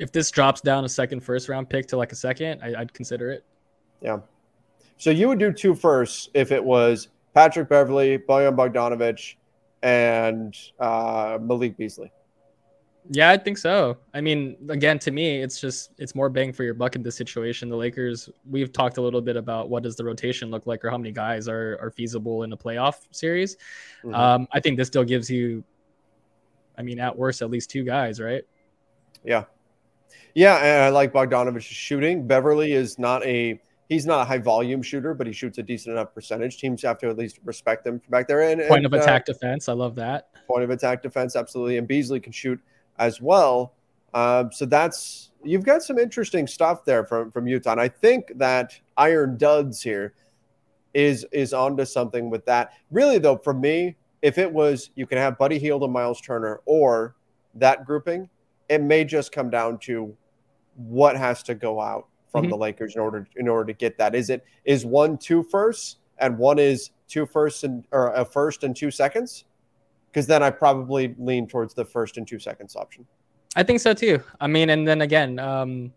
[0.00, 2.92] If this drops down a second first round pick to like a second, I, would
[2.92, 3.44] consider it.
[4.00, 4.18] Yeah.
[4.96, 9.36] So you would do two firsts if it was Patrick Beverley, Bojan Bogdanovich,
[9.82, 12.12] and uh, Malik Beasley.
[13.10, 13.98] Yeah, I think so.
[14.14, 17.16] I mean, again, to me, it's just it's more bang for your buck in this
[17.16, 17.68] situation.
[17.68, 20.90] The Lakers, we've talked a little bit about what does the rotation look like or
[20.90, 23.56] how many guys are are feasible in a playoff series.
[24.04, 24.14] Mm-hmm.
[24.14, 25.64] Um, I think this still gives you,
[26.78, 28.44] I mean, at worst, at least two guys, right?
[29.24, 29.44] Yeah,
[30.34, 32.26] yeah, and I like Bogdanovich's shooting.
[32.26, 33.60] Beverley is not a
[33.92, 36.58] he's not a high volume shooter, but he shoots a decent enough percentage.
[36.58, 38.42] Teams have to at least respect him from back there.
[38.42, 40.30] And point and, of attack uh, defense, I love that.
[40.46, 41.76] Point of attack defense, absolutely.
[41.76, 42.60] And Beasley can shoot
[42.98, 43.74] as well.
[44.14, 47.72] Um, so that's you've got some interesting stuff there from from Utah.
[47.72, 50.14] And I think that Iron Duds here
[50.94, 52.72] is is onto something with that.
[52.90, 56.60] Really though, for me, if it was you can have Buddy Hield and Miles Turner
[56.64, 57.14] or
[57.54, 58.28] that grouping,
[58.68, 60.14] it may just come down to
[60.76, 62.50] what has to go out from mm-hmm.
[62.50, 64.14] the Lakers in order in order to get that?
[64.14, 68.64] Is it is one two firsts and one is two firsts and or a first
[68.64, 69.44] and two seconds?
[70.10, 73.06] Because then I probably lean towards the first and two seconds option.
[73.54, 74.22] I think so too.
[74.40, 75.92] I mean, and then again, um,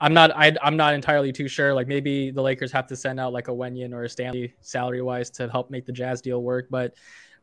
[0.00, 1.72] I'm not I, am not entirely too sure.
[1.72, 5.02] Like maybe the Lakers have to send out like a Wenyen or a Stanley salary
[5.02, 6.66] wise to help make the Jazz deal work.
[6.70, 6.94] But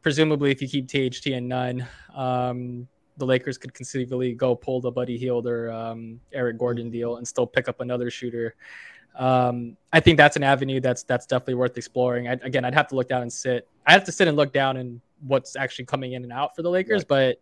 [0.01, 4.91] presumably, if you keep THT and Nunn, um, the Lakers could conceivably go pull the
[4.91, 8.55] Buddy Hield or um, Eric Gordon deal and still pick up another shooter.
[9.15, 12.27] Um, I think that's an avenue that's that's definitely worth exploring.
[12.27, 13.67] I, again, I'd have to look down and sit.
[13.85, 16.61] I have to sit and look down and what's actually coming in and out for
[16.61, 17.05] the Lakers.
[17.09, 17.37] Right.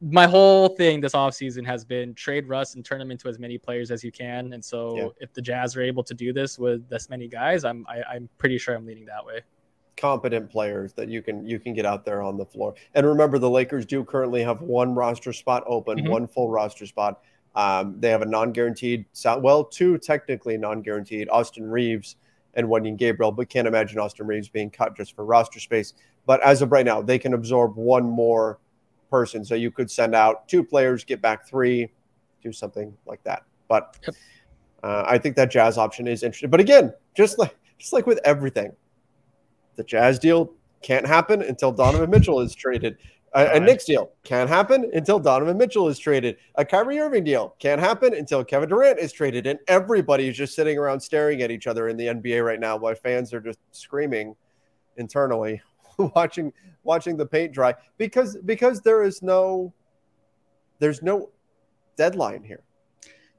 [0.00, 3.38] But my whole thing this offseason has been trade Russ and turn him into as
[3.38, 4.52] many players as you can.
[4.52, 5.08] And so yeah.
[5.20, 8.04] if the Jazz are able to do this with this many guys, I'm I, am
[8.10, 9.40] i am pretty sure I'm leaning that way
[9.98, 12.74] competent players that you can you can get out there on the floor.
[12.94, 16.10] And remember, the Lakers do currently have one roster spot open, mm-hmm.
[16.10, 17.20] one full roster spot.
[17.54, 19.06] Um, they have a non-guaranteed,
[19.38, 22.16] well, two technically non-guaranteed, Austin Reaves
[22.54, 25.94] and Wenyen Gabriel, but can't imagine Austin Reaves being cut just for roster space.
[26.24, 28.60] But as of right now, they can absorb one more
[29.10, 31.90] person, so you could send out two players, get back three,
[32.42, 33.42] do something like that.
[33.66, 33.98] But
[34.82, 36.50] uh, I think that Jazz option is interesting.
[36.50, 38.72] But again, just like just like with everything,
[39.78, 42.98] the Jazz deal can't happen until Donovan Mitchell is traded.
[43.32, 46.36] A, a Knicks deal can't happen until Donovan Mitchell is traded.
[46.56, 49.46] A Kyrie Irving deal can't happen until Kevin Durant is traded.
[49.46, 52.76] And everybody is just sitting around staring at each other in the NBA right now
[52.76, 54.34] while fans are just screaming
[54.96, 55.62] internally,
[56.14, 56.52] watching
[56.82, 59.72] watching the paint dry because because there is no
[60.80, 61.30] there's no
[61.96, 62.64] deadline here.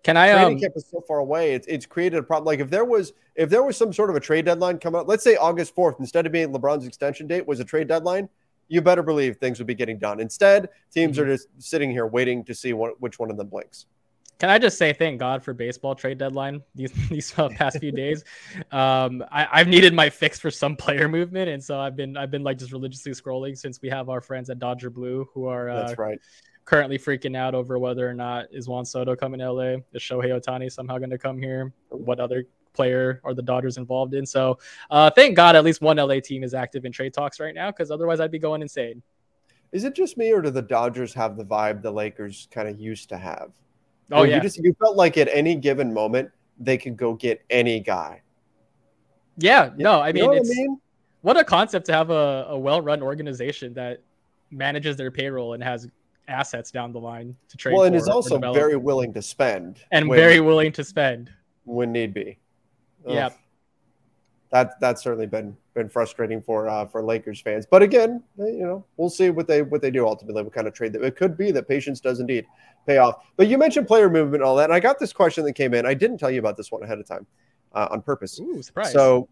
[0.04, 0.32] Can I?
[0.32, 1.54] Training um, camp is so far away.
[1.54, 2.46] It's it's created a problem.
[2.46, 5.08] Like if there was if there was some sort of a trade deadline coming up,
[5.08, 8.30] let's say August fourth, instead of being LeBron's extension date was a trade deadline,
[8.70, 10.20] you better believe things would be getting done.
[10.20, 11.28] Instead, teams mm-hmm.
[11.28, 13.88] are just sitting here waiting to see what, which one of them blinks.
[14.38, 17.92] can I just say thank God for baseball trade deadline these these uh, past few
[17.92, 18.24] days.
[18.72, 22.32] Um, I, I've needed my fix for some player movement, and so I've been I've
[22.32, 25.70] been like just religiously scrolling since we have our friends at Dodger Blue who are
[25.70, 26.20] uh, That's right.
[26.70, 30.40] Currently freaking out over whether or not is Juan Soto coming to LA, is Shohei
[30.40, 34.24] Ohtani somehow going to come here, what other player are the Dodgers involved in.
[34.24, 34.60] So
[34.92, 37.72] uh, thank God at least one LA team is active in trade talks right now,
[37.72, 39.02] because otherwise I'd be going insane.
[39.72, 42.80] Is it just me, or do the Dodgers have the vibe the Lakers kind of
[42.80, 43.50] used to have?
[44.12, 47.44] Oh yeah, you just you felt like at any given moment they could go get
[47.50, 48.22] any guy.
[49.38, 49.72] yeah.
[49.76, 50.80] No, I You mean know what I mean?
[51.22, 54.04] what a concept to have a, a well-run organization that
[54.52, 55.88] manages their payroll and has
[56.30, 57.76] assets down the line to trade.
[57.76, 61.32] Well, and is also very willing to spend and when, very willing to spend.
[61.64, 62.38] when need be.
[63.06, 63.14] Ugh.
[63.14, 63.30] Yeah.
[64.52, 67.66] that that's certainly been been frustrating for uh, for Lakers fans.
[67.66, 70.44] But again, eh, you know, we'll see what they what they do ultimately.
[70.44, 72.46] What kind of trade that it could be that patience does indeed
[72.86, 73.24] pay off.
[73.38, 75.74] But you mentioned player movement and all that, and I got this question that came
[75.74, 75.86] in.
[75.86, 77.26] I didn't tell you about this one ahead of time
[77.74, 78.40] uh, on purpose.
[78.40, 78.92] Ooh, surprise!
[78.92, 79.30] So,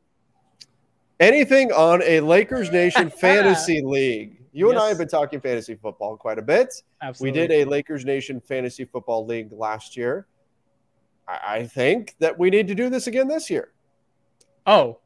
[1.19, 4.36] anything on a Lakers Nation fantasy league?
[4.57, 6.73] You and I have been talking fantasy football quite a bit.
[7.01, 7.41] Absolutely.
[7.41, 10.25] We did a Lakers Nation fantasy football league last year.
[11.27, 13.73] I, I think that we need to do this again this year.
[14.65, 14.97] Oh,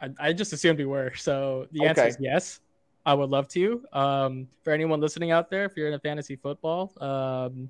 [0.00, 1.12] I, I just assumed we were.
[1.16, 2.10] So the answer Okay.
[2.10, 2.60] is yes.
[3.04, 3.84] I would love to.
[3.92, 7.68] Um, for anyone listening out there, if you're into fantasy football, um,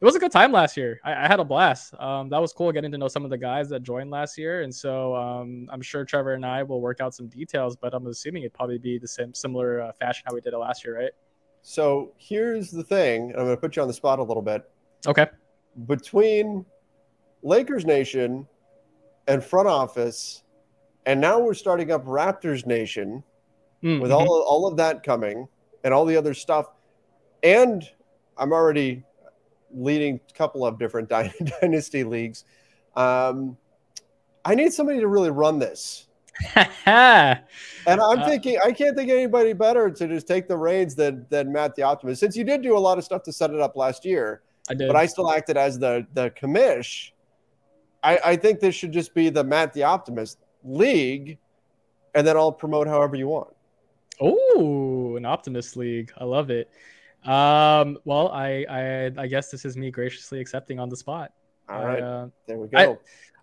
[0.00, 1.00] it was a good time last year.
[1.04, 1.94] I, I had a blast.
[1.98, 4.62] Um, that was cool getting to know some of the guys that joined last year,
[4.62, 7.76] and so um, I'm sure Trevor and I will work out some details.
[7.76, 10.58] But I'm assuming it'd probably be the same similar uh, fashion how we did it
[10.58, 11.12] last year, right?
[11.62, 13.30] So here's the thing.
[13.30, 14.68] and I'm going to put you on the spot a little bit.
[15.06, 15.26] Okay.
[15.86, 16.64] Between
[17.42, 18.46] Lakers Nation
[19.26, 20.42] and front office,
[21.06, 23.22] and now we're starting up Raptors Nation
[23.82, 25.46] Mm, with all all of that coming
[25.84, 26.66] and all the other stuff.
[27.42, 27.88] And
[28.36, 29.04] I'm already
[29.72, 31.08] leading a couple of different
[31.60, 32.44] dynasty leagues.
[32.94, 33.56] Um,
[34.44, 36.06] I need somebody to really run this.
[36.86, 40.94] And I'm Uh, thinking I can't think of anybody better to just take the reins
[40.94, 42.20] than than Matt the Optimist.
[42.20, 44.74] Since you did do a lot of stuff to set it up last year, I
[44.74, 44.86] did.
[44.88, 47.12] but I still acted as the the commish.
[48.02, 51.38] I, I think this should just be the Matt the Optimist league,
[52.14, 53.54] and then I'll promote however you want.
[54.20, 56.12] Oh, an optimist league.
[56.18, 56.70] I love it.
[57.26, 61.32] Um, well, I, I I guess this is me graciously accepting on the spot.
[61.68, 62.78] All right, uh, there we go.
[62.78, 62.96] I-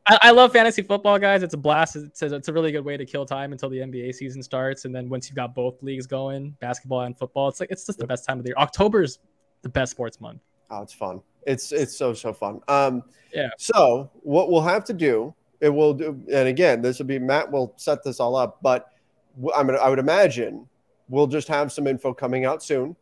[0.05, 1.43] I, I love fantasy football, guys.
[1.43, 1.95] It's a blast.
[1.95, 4.83] It's a, it's a really good way to kill time until the NBA season starts,
[4.83, 7.99] and then once you've got both leagues going, basketball and football, it's like it's just
[7.99, 8.57] the best time of the year.
[8.57, 9.19] October's
[9.61, 10.41] the best sports month.
[10.69, 11.21] Oh, it's fun.
[11.47, 12.59] It's it's so so fun.
[12.67, 13.03] Um,
[13.33, 13.47] Yeah.
[13.57, 17.49] So what we'll have to do, it will do, and again, this will be Matt
[17.49, 18.89] will set this all up, but
[19.55, 20.67] I'm gonna, I would imagine
[21.07, 22.97] we'll just have some info coming out soon,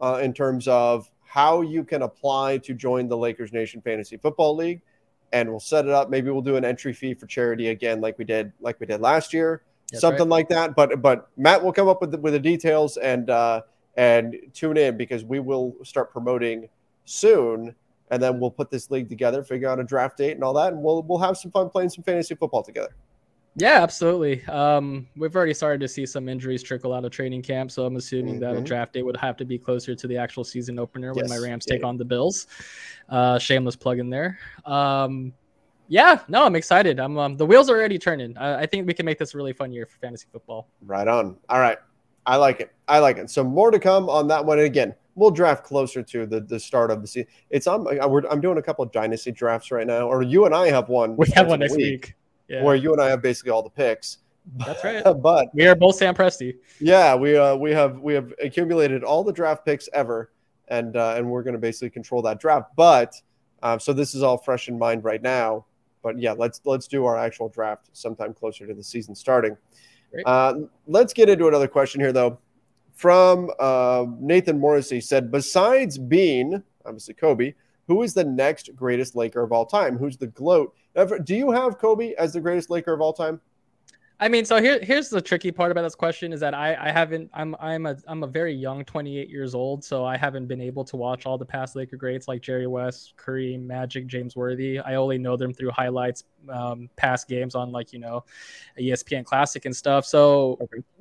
[0.00, 4.56] uh, in terms of how you can apply to join the Lakers Nation Fantasy Football
[4.56, 4.80] League,
[5.32, 6.08] and we'll set it up.
[6.08, 9.00] Maybe we'll do an entry fee for charity again, like we did like we did
[9.00, 10.30] last year, That's something right.
[10.30, 10.74] like that.
[10.74, 13.62] But but Matt will come up with the, with the details and uh,
[13.96, 16.68] and tune in because we will start promoting
[17.04, 17.74] soon,
[18.10, 20.72] and then we'll put this league together, figure out a draft date and all that,
[20.72, 22.94] and we'll we'll have some fun playing some fantasy football together.
[23.58, 24.44] Yeah, absolutely.
[24.46, 27.96] Um, we've already started to see some injuries trickle out of training camp, so I'm
[27.96, 28.64] assuming that a Mhm.
[28.66, 31.64] draft day would have to be closer to the actual season opener when my Rams
[31.64, 31.86] take yeah.
[31.86, 32.48] on the Bills.
[33.08, 34.38] Uh, shameless plug in there.
[34.66, 35.32] Um,
[35.88, 37.00] yeah, no, I'm excited.
[37.00, 38.36] I'm um, the wheels are already turning.
[38.36, 40.68] I, I think we can make this a really fun year for fantasy football.
[40.84, 41.36] Right on.
[41.48, 41.78] All right,
[42.26, 42.72] I like it.
[42.88, 43.30] I like it.
[43.30, 44.58] So more to come on that one.
[44.58, 47.28] And again, we'll draft closer to the the start of the season.
[47.48, 47.86] It's on.
[48.00, 50.68] I- we're- I'm doing a couple of dynasty drafts right now, or you and I
[50.68, 51.16] have one.
[51.16, 52.14] We have one next week.
[52.48, 54.18] Yeah, where you and I have basically all the picks.
[54.56, 55.02] that's right.
[55.22, 56.54] but We are both Sam Presti.
[56.80, 60.30] Yeah, we uh, we have we have accumulated all the draft picks ever,
[60.68, 62.70] and uh, and we're going to basically control that draft.
[62.76, 63.14] But
[63.62, 65.66] um, so this is all fresh in mind right now.
[66.02, 69.56] But yeah, let's let's do our actual draft sometime closer to the season starting.
[70.24, 70.54] Uh,
[70.86, 72.38] let's get into another question here though,
[72.94, 77.54] from uh, Nathan Morrissey said, besides Bean, obviously Kobe,
[77.86, 79.98] who is the next greatest Laker of all time?
[79.98, 80.74] Who's the gloat?
[80.96, 83.40] Ever, do you have Kobe as the greatest Laker of all time?
[84.18, 86.90] I mean, so here here's the tricky part about this question is that I I
[86.90, 90.62] haven't I'm I'm a I'm a very young 28 years old, so I haven't been
[90.62, 94.78] able to watch all the past Laker greats like Jerry West, Curry, Magic, James Worthy.
[94.78, 98.24] I only know them through highlights, um, past games on like you know,
[98.80, 100.06] ESPN Classic and stuff.
[100.06, 100.58] So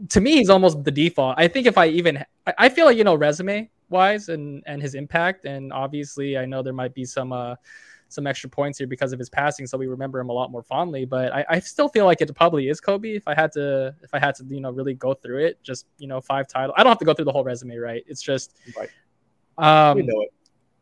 [0.10, 1.36] to me, he's almost the default.
[1.38, 4.82] I think if I even I, I feel like you know resume wise and and
[4.82, 7.56] his impact, and obviously I know there might be some uh
[8.10, 10.64] some extra points here because of his passing, so we remember him a lot more
[10.64, 11.06] fondly.
[11.06, 14.14] But I, I still feel like it probably is Kobe if I had to if
[14.14, 15.62] I had to you know really go through it.
[15.64, 16.74] Just you know five title.
[16.78, 18.04] I don't have to go through the whole resume, right?
[18.08, 18.90] It's just Right.
[19.58, 20.30] um, we know it.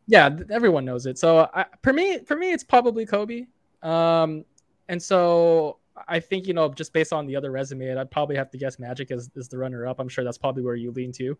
[0.06, 1.18] Yeah, everyone knows it.
[1.18, 3.46] So I, for me, for me, it's probably Kobe.
[3.82, 4.44] Um,
[4.88, 8.50] and so I think you know, just based on the other resume, I'd probably have
[8.50, 10.00] to guess Magic is, is the runner up.
[10.00, 11.38] I'm sure that's probably where you lean to.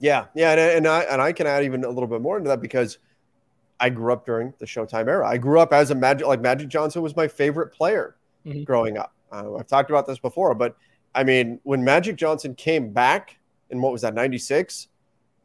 [0.00, 2.48] Yeah, yeah, and, and I and I can add even a little bit more into
[2.48, 2.98] that because
[3.80, 5.26] I grew up during the Showtime era.
[5.28, 8.16] I grew up as a Magic, like Magic Johnson was my favorite player
[8.46, 8.62] mm-hmm.
[8.64, 9.14] growing up.
[9.32, 10.76] Uh, I've talked about this before, but
[11.14, 13.38] I mean, when Magic Johnson came back
[13.70, 14.88] in what was that, 96,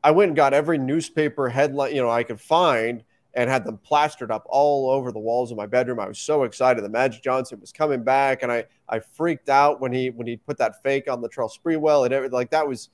[0.03, 3.03] I went and got every newspaper headline, you know, I could find
[3.35, 5.99] and had them plastered up all over the walls of my bedroom.
[5.99, 9.81] I was so excited that Magic Johnson was coming back, and I I freaked out
[9.81, 12.33] when he when he put that fake on the Latrell Sprewell and everything.
[12.33, 12.89] Like that was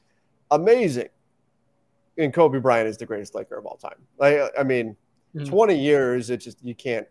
[0.50, 1.10] amazing.
[2.18, 3.96] And Kobe Bryant is the greatest Laker of all time.
[4.20, 4.98] I I mean,
[5.36, 5.50] mm-hmm.
[5.50, 7.08] 20 years, it just you can't.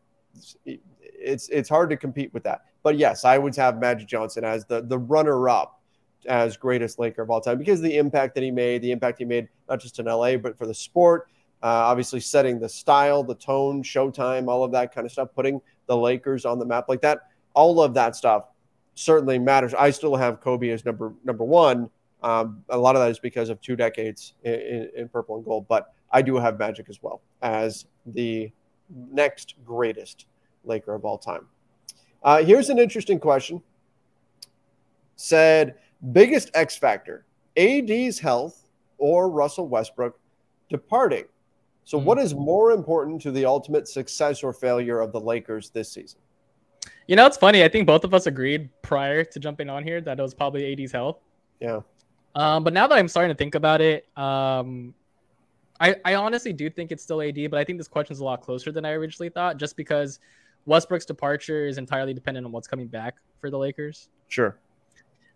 [0.64, 2.62] It's it's hard to compete with that.
[2.82, 5.80] But yes, I would have Magic Johnson as the the runner up
[6.26, 9.24] as greatest Laker of all time because the impact that he made, the impact he
[9.24, 11.28] made not just in LA but for the sport.
[11.62, 15.60] Uh, obviously, setting the style, the tone, Showtime, all of that kind of stuff, putting
[15.86, 17.28] the Lakers on the map like that.
[17.52, 18.46] All of that stuff
[18.94, 19.74] certainly matters.
[19.74, 21.90] I still have Kobe as number number one.
[22.22, 25.44] Um, a lot of that is because of two decades in, in, in purple and
[25.44, 28.50] gold, but I do have Magic as well as the
[29.12, 30.26] next greatest
[30.64, 31.46] Laker of all time.
[32.22, 33.62] Uh, here's an interesting question.
[35.16, 35.76] Said
[36.12, 37.24] biggest X factor,
[37.56, 40.18] AD's health or Russell Westbrook
[40.68, 41.24] departing.
[41.84, 45.90] So, what is more important to the ultimate success or failure of the Lakers this
[45.90, 46.20] season?
[47.06, 47.64] You know, it's funny.
[47.64, 50.72] I think both of us agreed prior to jumping on here that it was probably
[50.72, 51.18] AD's health.
[51.60, 51.80] Yeah.
[52.34, 54.94] Um, but now that I'm starting to think about it, um,
[55.80, 58.24] I, I honestly do think it's still AD, but I think this question is a
[58.24, 60.20] lot closer than I originally thought, just because
[60.66, 64.08] Westbrook's departure is entirely dependent on what's coming back for the Lakers.
[64.28, 64.58] Sure.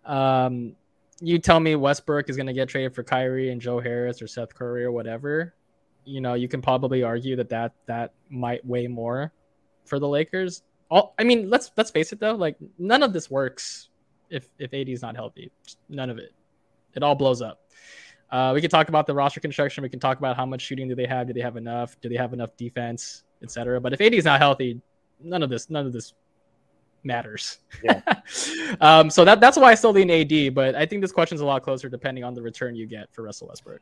[0.05, 0.77] Um,
[1.21, 4.27] you tell me Westbrook is going to get traded for Kyrie and Joe Harris or
[4.27, 5.55] Seth Curry or whatever.
[6.05, 9.33] You know, you can probably argue that that that might weigh more
[9.87, 10.63] for the Lakers.
[10.91, 13.89] All, I mean, let's let's face it though, like none of this works
[14.29, 15.51] if if AD is not healthy.
[15.89, 16.35] None of it.
[16.95, 17.61] It all blows up.
[18.31, 19.83] Uh, we can talk about the roster construction.
[19.83, 21.27] We can talk about how much shooting do they have?
[21.27, 22.01] Do they have enough?
[22.01, 23.81] Do they have enough defense, etc.
[23.81, 24.81] But if AD is not healthy,
[25.23, 26.15] none of this none of this
[27.05, 27.59] matters.
[27.83, 28.01] Yeah.
[28.81, 31.45] um, so that that's why I still lean AD, but I think this question's a
[31.45, 33.81] lot closer depending on the return you get for Russell Westbrook.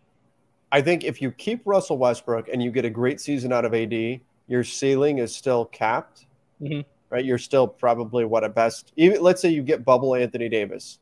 [0.71, 3.75] I think if you keep Russell Westbrook and you get a great season out of
[3.75, 6.27] AD, your ceiling is still capped.
[6.61, 6.81] Mm-hmm.
[7.11, 8.93] Right, you're still probably what at best.
[8.97, 10.99] Even let's say you get bubble Anthony Davis,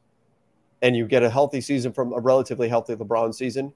[0.83, 3.72] and you get a healthy season from a relatively healthy LeBron season.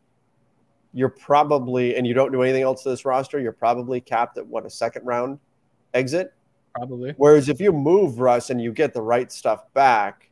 [0.92, 3.40] You're probably, and you don't do anything else to this roster.
[3.40, 5.38] You're probably capped at what a second round
[5.92, 6.32] exit
[6.74, 7.14] probably.
[7.16, 10.30] Whereas if you move Russ and you get the right stuff back,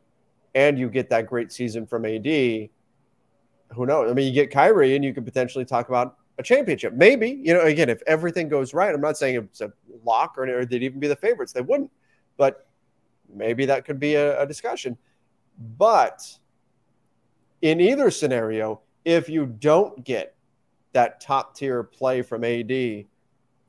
[0.54, 4.10] and you get that great season from AD, who knows?
[4.10, 6.92] I mean, you get Kyrie, and you could potentially talk about a championship.
[6.92, 7.62] Maybe you know.
[7.62, 9.72] Again, if everything goes right, I'm not saying it's a
[10.04, 11.52] lock or, or they'd even be the favorites.
[11.52, 11.90] They wouldn't,
[12.36, 12.66] but
[13.32, 14.98] maybe that could be a, a discussion.
[15.78, 16.38] But
[17.62, 20.34] in either scenario, if you don't get
[20.92, 23.06] that top tier play from AD, if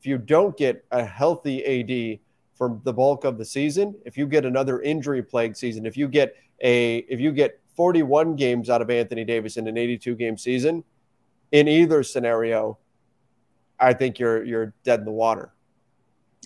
[0.01, 2.19] you don't get a healthy AD
[2.55, 6.07] for the bulk of the season, if you get another injury plagued season, if you
[6.07, 10.37] get a if you get 41 games out of Anthony Davis in an 82 game
[10.37, 10.83] season,
[11.51, 12.77] in either scenario,
[13.79, 15.53] I think you're you're dead in the water.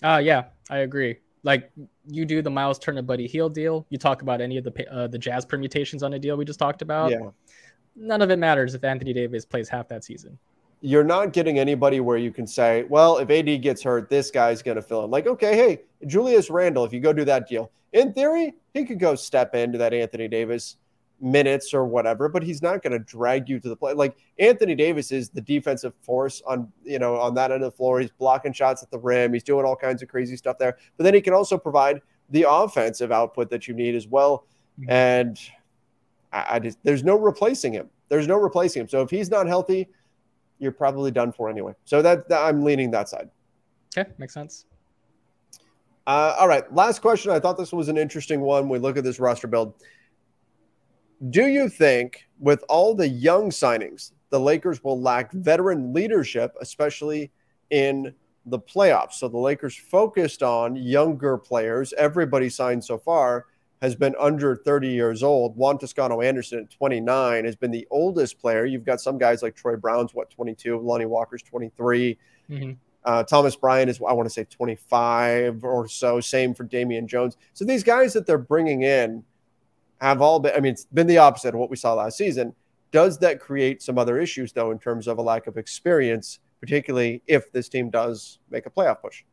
[0.02, 1.18] Uh yeah, I agree.
[1.48, 1.70] Like
[2.06, 5.06] you do the Miles Turner Buddy Hield deal, you talk about any of the uh,
[5.06, 7.10] the Jazz permutations on a deal we just talked about.
[7.10, 7.30] Yeah.
[7.96, 10.38] None of it matters if Anthony Davis plays half that season
[10.80, 14.62] you're not getting anybody where you can say, well, if AD gets hurt, this guy's
[14.62, 15.10] going to fill in.
[15.10, 19.00] Like, okay, hey, Julius Randle, if you go do that deal, in theory, he could
[19.00, 20.76] go step into that Anthony Davis
[21.20, 23.92] minutes or whatever, but he's not going to drag you to the play.
[23.92, 27.76] Like Anthony Davis is the defensive force on, you know, on that end of the
[27.76, 28.00] floor.
[28.00, 29.32] He's blocking shots at the rim.
[29.32, 30.78] He's doing all kinds of crazy stuff there.
[30.96, 32.00] But then he can also provide
[32.30, 34.46] the offensive output that you need as well.
[34.78, 34.90] Mm-hmm.
[34.90, 35.40] And
[36.32, 37.88] I, I just, there's no replacing him.
[38.08, 38.88] There's no replacing him.
[38.88, 39.88] So if he's not healthy,
[40.58, 41.74] you're probably done for anyway.
[41.84, 43.30] So that, that I'm leaning that side.
[43.96, 44.66] Okay, makes sense.
[46.06, 47.32] Uh, all right, last question.
[47.32, 48.68] I thought this was an interesting one.
[48.68, 49.74] We look at this roster build.
[51.30, 57.32] Do you think, with all the young signings, the Lakers will lack veteran leadership, especially
[57.70, 58.14] in
[58.46, 59.14] the playoffs?
[59.14, 61.92] So the Lakers focused on younger players.
[61.94, 63.46] Everybody signed so far
[63.80, 65.56] has been under 30 years old.
[65.56, 68.64] Juan Toscano Anderson at 29 has been the oldest player.
[68.64, 72.18] You've got some guys like Troy Brown's what 22, Lonnie Walker's 23.
[72.50, 72.72] Mm-hmm.
[73.04, 76.20] Uh, Thomas Bryant is I want to say 25 or so.
[76.20, 77.36] Same for Damian Jones.
[77.52, 79.22] So these guys that they're bringing in
[80.00, 80.54] have all been.
[80.54, 82.54] I mean, it's been the opposite of what we saw last season.
[82.90, 87.22] Does that create some other issues though in terms of a lack of experience particularly
[87.26, 89.24] if this team does make a playoff push?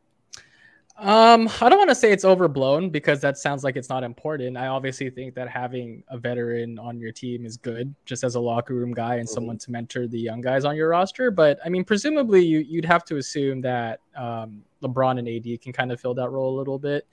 [0.98, 4.56] Um, I don't want to say it's overblown because that sounds like it's not important.
[4.56, 8.40] I obviously think that having a veteran on your team is good, just as a
[8.40, 9.34] locker room guy and mm-hmm.
[9.34, 11.30] someone to mentor the young guys on your roster.
[11.30, 15.74] But I mean, presumably you you'd have to assume that um, LeBron and AD can
[15.74, 17.06] kind of fill that role a little bit.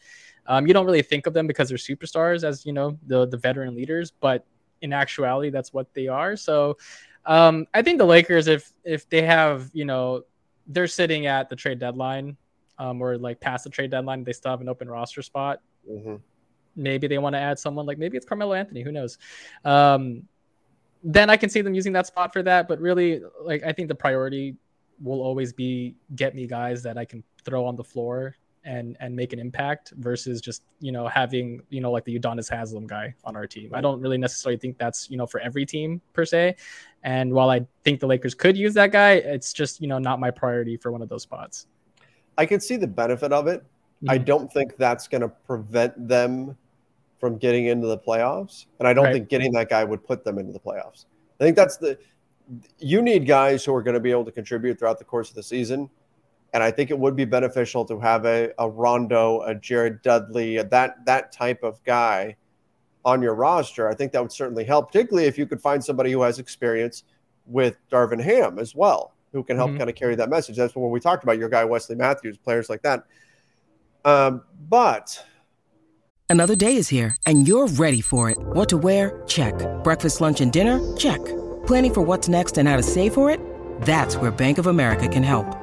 [0.47, 3.37] Um, you don't really think of them because they're superstars, as you know, the the
[3.37, 4.45] veteran leaders, but
[4.81, 6.35] in actuality, that's what they are.
[6.35, 6.77] So,
[7.25, 10.23] um, I think the Lakers, if if they have, you know,
[10.67, 12.37] they're sitting at the trade deadline
[12.77, 15.61] um, or like past the trade deadline, they still have an open roster spot.
[15.89, 16.15] Mm-hmm.
[16.75, 18.81] Maybe they want to add someone like maybe it's Carmelo Anthony.
[18.81, 19.17] Who knows?
[19.63, 20.23] Um,
[21.03, 22.67] then I can see them using that spot for that.
[22.67, 24.57] But really, like I think the priority
[25.01, 28.35] will always be get me guys that I can throw on the floor
[28.66, 32.49] and and make an impact versus just you know having you know like the Udonis
[32.49, 33.72] Haslem guy on our team.
[33.74, 36.55] I don't really necessarily think that's you know for every team per se.
[37.03, 40.20] And while I think the Lakers could use that guy, it's just you know not
[40.20, 41.68] my priority for one of those spots.
[42.38, 43.61] I can see the benefit of it.
[43.61, 44.09] Mm-hmm.
[44.09, 46.57] I don't think that's going to prevent them
[47.20, 49.14] from getting into the playoffs, and I don't right.
[49.14, 51.05] think getting that guy would put them into the playoffs.
[51.39, 51.97] I think that's the
[52.80, 55.36] you need guys who are going to be able to contribute throughout the course of
[55.36, 55.89] the season.
[56.53, 60.61] And I think it would be beneficial to have a, a Rondo, a Jared Dudley,
[60.61, 62.35] that that type of guy
[63.03, 63.89] on your roster.
[63.89, 67.03] I think that would certainly help, particularly if you could find somebody who has experience
[67.45, 69.79] with Darvin Ham as well who can help mm-hmm.
[69.79, 70.55] kind of carry that message.
[70.55, 71.37] That's what we talked about.
[71.37, 73.03] Your guy Wesley Matthews, players like that.
[74.05, 75.25] Um, but
[76.29, 78.37] another day is here, and you're ready for it.
[78.39, 79.21] What to wear?
[79.27, 79.55] Check.
[79.83, 80.79] Breakfast, lunch, and dinner?
[80.95, 81.23] Check.
[81.65, 83.39] Planning for what's next and how to save for it?
[83.81, 85.62] That's where Bank of America can help.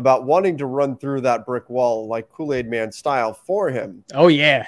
[0.00, 4.02] about wanting to run through that brick wall like Kool-Aid Man style for him.
[4.12, 4.66] Oh, yeah.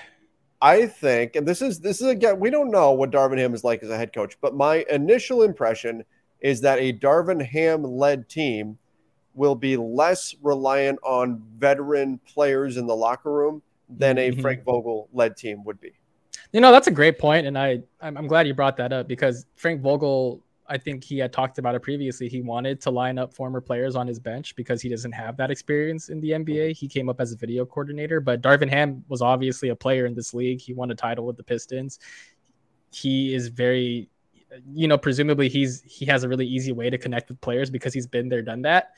[0.61, 3.64] I think, and this is this is again, we don't know what Darvin Ham is
[3.64, 6.05] like as a head coach, but my initial impression–
[6.43, 8.76] is that a Darvin Ham led team
[9.35, 14.41] will be less reliant on veteran players in the locker room than a mm-hmm.
[14.41, 15.93] Frank Vogel led team would be.
[16.53, 19.47] You know, that's a great point, and I I'm glad you brought that up because
[19.57, 20.43] Frank Vogel,
[20.73, 22.31] I think he had talked about it previously.
[22.31, 25.51] He wanted to line up former players on his bench because he doesn't have that
[25.51, 26.75] experience in the NBA.
[26.75, 30.14] He came up as a video coordinator, but Darvin Ham was obviously a player in
[30.14, 30.62] this league.
[30.62, 31.99] He won a title with the Pistons.
[32.91, 34.09] He is very
[34.73, 37.93] you know, presumably he's he has a really easy way to connect with players because
[37.93, 38.93] he's been there, done that.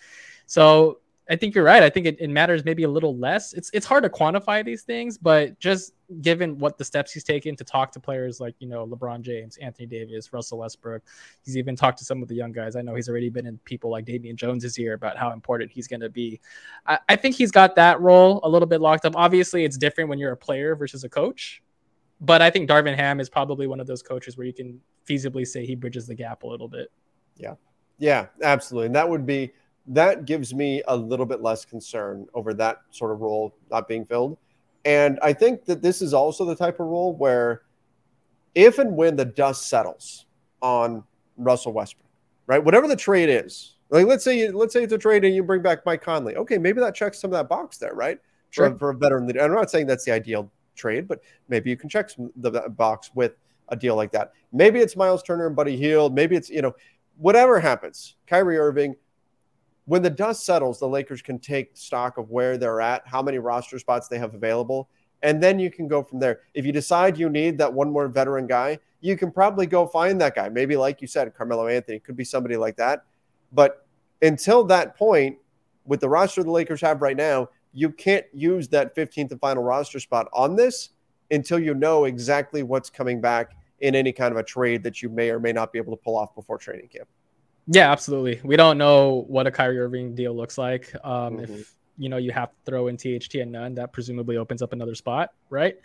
[0.46, 1.82] So I think you're right.
[1.82, 3.54] I think it, it, matters maybe a little less.
[3.54, 7.56] It's it's hard to quantify these things, but just given what the steps he's taken
[7.56, 11.02] to talk to players like you know LeBron James, Anthony Davis, Russell Westbrook,
[11.42, 12.76] he's even talked to some of the young guys.
[12.76, 15.88] I know he's already been in people like Damian Jones' ear about how important he's
[15.88, 16.40] going to be.
[16.84, 19.16] I, I think he's got that role a little bit locked up.
[19.16, 21.62] Obviously, it's different when you're a player versus a coach,
[22.20, 25.46] but I think Darvin Ham is probably one of those coaches where you can feasibly
[25.46, 26.90] say he bridges the gap a little bit.
[27.36, 27.54] Yeah.
[27.98, 28.86] Yeah, absolutely.
[28.86, 29.52] And that would be
[29.86, 34.06] that gives me a little bit less concern over that sort of role not being
[34.06, 34.38] filled.
[34.84, 37.62] And I think that this is also the type of role where
[38.54, 40.26] if and when the dust settles
[40.62, 41.04] on
[41.36, 42.08] Russell Westbrook,
[42.46, 42.62] right?
[42.62, 45.62] Whatever the trade is, like let's say let's say it's a trade and you bring
[45.62, 46.36] back Mike Conley.
[46.36, 48.18] Okay, maybe that checks some of that box there, right?
[48.50, 48.70] Sure.
[48.70, 49.40] For, for a veteran leader.
[49.40, 53.10] I'm not saying that's the ideal trade, but maybe you can check some, the box
[53.14, 53.32] with
[53.68, 54.32] a deal like that.
[54.52, 56.14] Maybe it's Miles Turner and Buddy Hield.
[56.14, 56.74] Maybe it's, you know,
[57.16, 58.94] whatever happens, Kyrie Irving,
[59.86, 63.38] when the dust settles, the Lakers can take stock of where they're at, how many
[63.38, 64.88] roster spots they have available,
[65.22, 66.40] and then you can go from there.
[66.54, 70.20] If you decide you need that one more veteran guy, you can probably go find
[70.20, 70.48] that guy.
[70.48, 73.04] Maybe, like you said, Carmelo Anthony could be somebody like that.
[73.52, 73.86] But
[74.22, 75.38] until that point,
[75.84, 79.62] with the roster the Lakers have right now, you can't use that 15th and final
[79.62, 80.90] roster spot on this
[81.30, 85.08] until you know exactly what's coming back in any kind of a trade that you
[85.08, 87.08] may or may not be able to pull off before training camp.
[87.66, 88.40] Yeah, absolutely.
[88.44, 90.94] We don't know what a Kyrie Irving deal looks like.
[91.02, 91.54] Um, mm-hmm.
[91.54, 94.72] If you know you have to throw in THT and Nunn, that presumably opens up
[94.72, 95.76] another spot, right?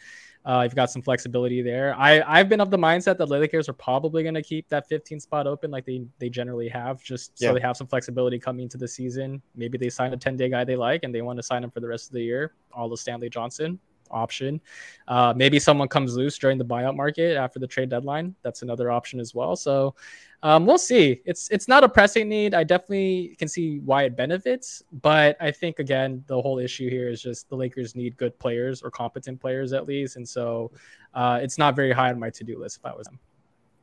[0.46, 1.94] Uh, you've got some flexibility there.
[1.96, 5.20] I I've been of the mindset that Lakers are probably going to keep that 15
[5.20, 7.50] spot open like they they generally have, just yeah.
[7.50, 9.42] so they have some flexibility coming into the season.
[9.56, 11.72] Maybe they sign a 10 day guy they like and they want to sign him
[11.72, 12.54] for the rest of the year.
[12.74, 13.80] All the Stanley Johnson,
[14.12, 14.62] option.
[15.08, 18.36] Uh, maybe someone comes loose during the buyout market after the trade deadline.
[18.42, 19.56] That's another option as well.
[19.56, 19.96] So
[20.42, 21.22] um, we'll see.
[21.26, 22.54] It's it's not a pressing need.
[22.54, 27.10] I definitely can see why it benefits, but I think again the whole issue here
[27.10, 30.72] is just the Lakers need good players or competent players at least, and so
[31.14, 33.20] uh, it's not very high on my to do list if I was them.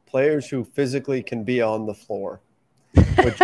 [0.06, 2.40] Players who physically can be on the floor.
[3.22, 3.38] Which,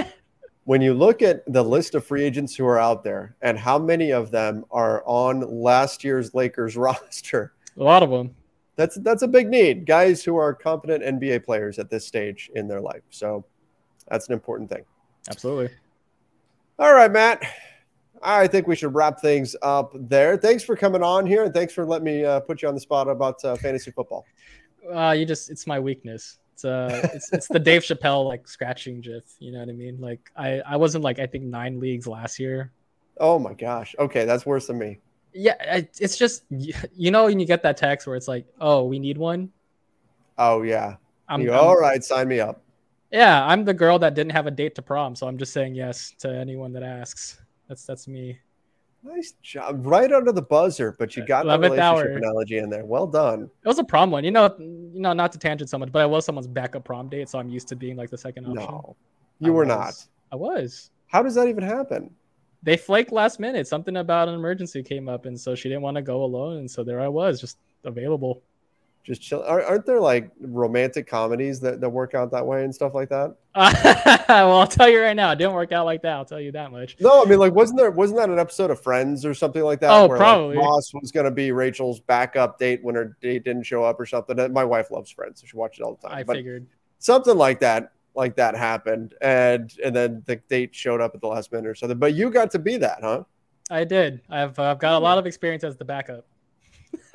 [0.64, 3.78] when you look at the list of free agents who are out there and how
[3.78, 8.34] many of them are on last year's Lakers roster, a lot of them
[8.82, 9.86] that's that's a big need.
[9.86, 13.02] Guys who are competent NBA players at this stage in their life.
[13.10, 13.44] So
[14.08, 14.84] that's an important thing.
[15.30, 15.70] Absolutely.
[16.80, 17.44] All right, Matt.
[18.24, 20.36] I think we should wrap things up there.
[20.36, 22.80] Thanks for coming on here, and thanks for letting me uh, put you on the
[22.80, 24.24] spot about uh, fantasy football.
[24.92, 26.38] Uh, you just it's my weakness.
[26.54, 29.22] It's uh it's, it's the Dave Chappelle like scratching gif.
[29.38, 30.00] You know what I mean?
[30.00, 32.72] Like I I wasn't like I think nine leagues last year.
[33.18, 33.94] Oh my gosh.
[34.00, 34.98] Okay, that's worse than me
[35.32, 38.98] yeah, it's just you know when you get that text where it's like, "Oh, we
[38.98, 39.50] need one."
[40.38, 40.96] Oh yeah.
[41.28, 42.62] I'm, you, all I'm, right, sign me up.
[43.10, 45.74] Yeah, I'm the girl that didn't have a date to prom, so I'm just saying
[45.74, 47.40] yes to anyone that asks.
[47.68, 48.38] That's that's me.
[49.04, 52.84] Nice job, right under the buzzer, but you got the relationship analogy in there.
[52.84, 53.50] Well done.
[53.64, 54.54] It was a prom one, you know.
[54.58, 57.38] You know, not to tangent so much, but I was someone's backup prom date, so
[57.38, 58.64] I'm used to being like the second option.
[58.64, 58.96] No,
[59.40, 59.68] you I were was.
[59.68, 60.06] not.
[60.32, 60.90] I was.
[61.08, 62.14] How does that even happen?
[62.62, 63.66] They flaked last minute.
[63.66, 66.70] Something about an emergency came up, and so she didn't want to go alone, and
[66.70, 68.42] so there I was, just available.
[69.04, 69.42] Just chill.
[69.42, 73.34] Aren't there like romantic comedies that, that work out that way and stuff like that?
[74.28, 76.12] well, I'll tell you right now, it didn't work out like that.
[76.12, 76.96] I'll tell you that much.
[77.00, 79.80] No, I mean, like, wasn't there wasn't that an episode of Friends or something like
[79.80, 79.90] that?
[79.90, 80.54] Oh, where, probably.
[80.54, 83.98] Like, Ross was going to be Rachel's backup date when her date didn't show up
[83.98, 84.52] or something.
[84.52, 86.18] My wife loves Friends, so she watches it all the time.
[86.18, 86.68] I but figured
[87.00, 91.26] something like that like that happened and and then the date showed up at the
[91.26, 91.98] last minute or something.
[91.98, 93.24] But you got to be that huh?
[93.70, 94.20] I did.
[94.28, 96.26] I've uh, i've got a lot of experience as the backup.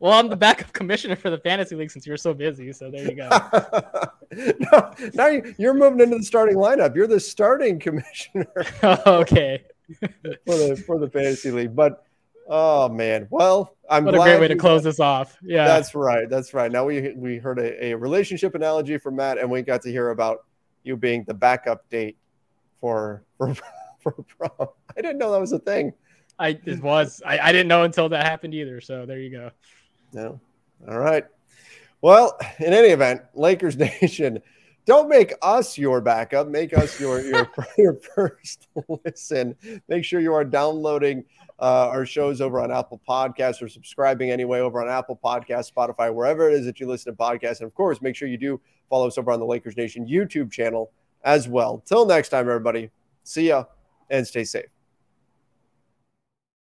[0.00, 3.04] Well i'm the backup commissioner for the fantasy league since you're so busy so there
[3.04, 3.28] you go.
[4.32, 5.26] No, now
[5.58, 6.94] you're moving into the starting lineup.
[6.94, 8.46] You're the starting commissioner.
[8.84, 9.64] Okay.
[9.98, 11.74] For the for the fantasy league.
[11.74, 12.04] But
[12.52, 13.28] Oh man.
[13.30, 15.38] Well, I'm what a great way to close this off.
[15.40, 16.28] Yeah, that's right.
[16.28, 16.70] That's right.
[16.70, 20.10] Now we we heard a, a relationship analogy from Matt, and we got to hear
[20.10, 20.44] about
[20.82, 22.18] you being the backup date
[22.80, 23.54] for for
[24.02, 24.68] for prom.
[24.96, 25.92] I didn't know that was a thing.
[26.40, 27.22] I it was.
[27.24, 28.80] I, I didn't know until that happened either.
[28.80, 29.50] So there you go.
[30.12, 30.40] No.
[30.88, 31.24] All right.
[32.02, 34.40] Well, in any event, Lakers Nation,
[34.86, 36.48] don't make us your backup.
[36.48, 38.68] Make us your your, your first
[39.04, 39.54] listen.
[39.88, 41.24] Make sure you are downloading
[41.58, 46.12] uh, our shows over on Apple Podcasts or subscribing anyway over on Apple Podcasts, Spotify,
[46.12, 47.60] wherever it is that you listen to podcasts.
[47.60, 50.50] And of course, make sure you do follow us over on the Lakers Nation YouTube
[50.50, 50.90] channel
[51.22, 51.82] as well.
[51.86, 52.90] Till next time, everybody.
[53.22, 53.64] See ya
[54.08, 54.79] and stay safe.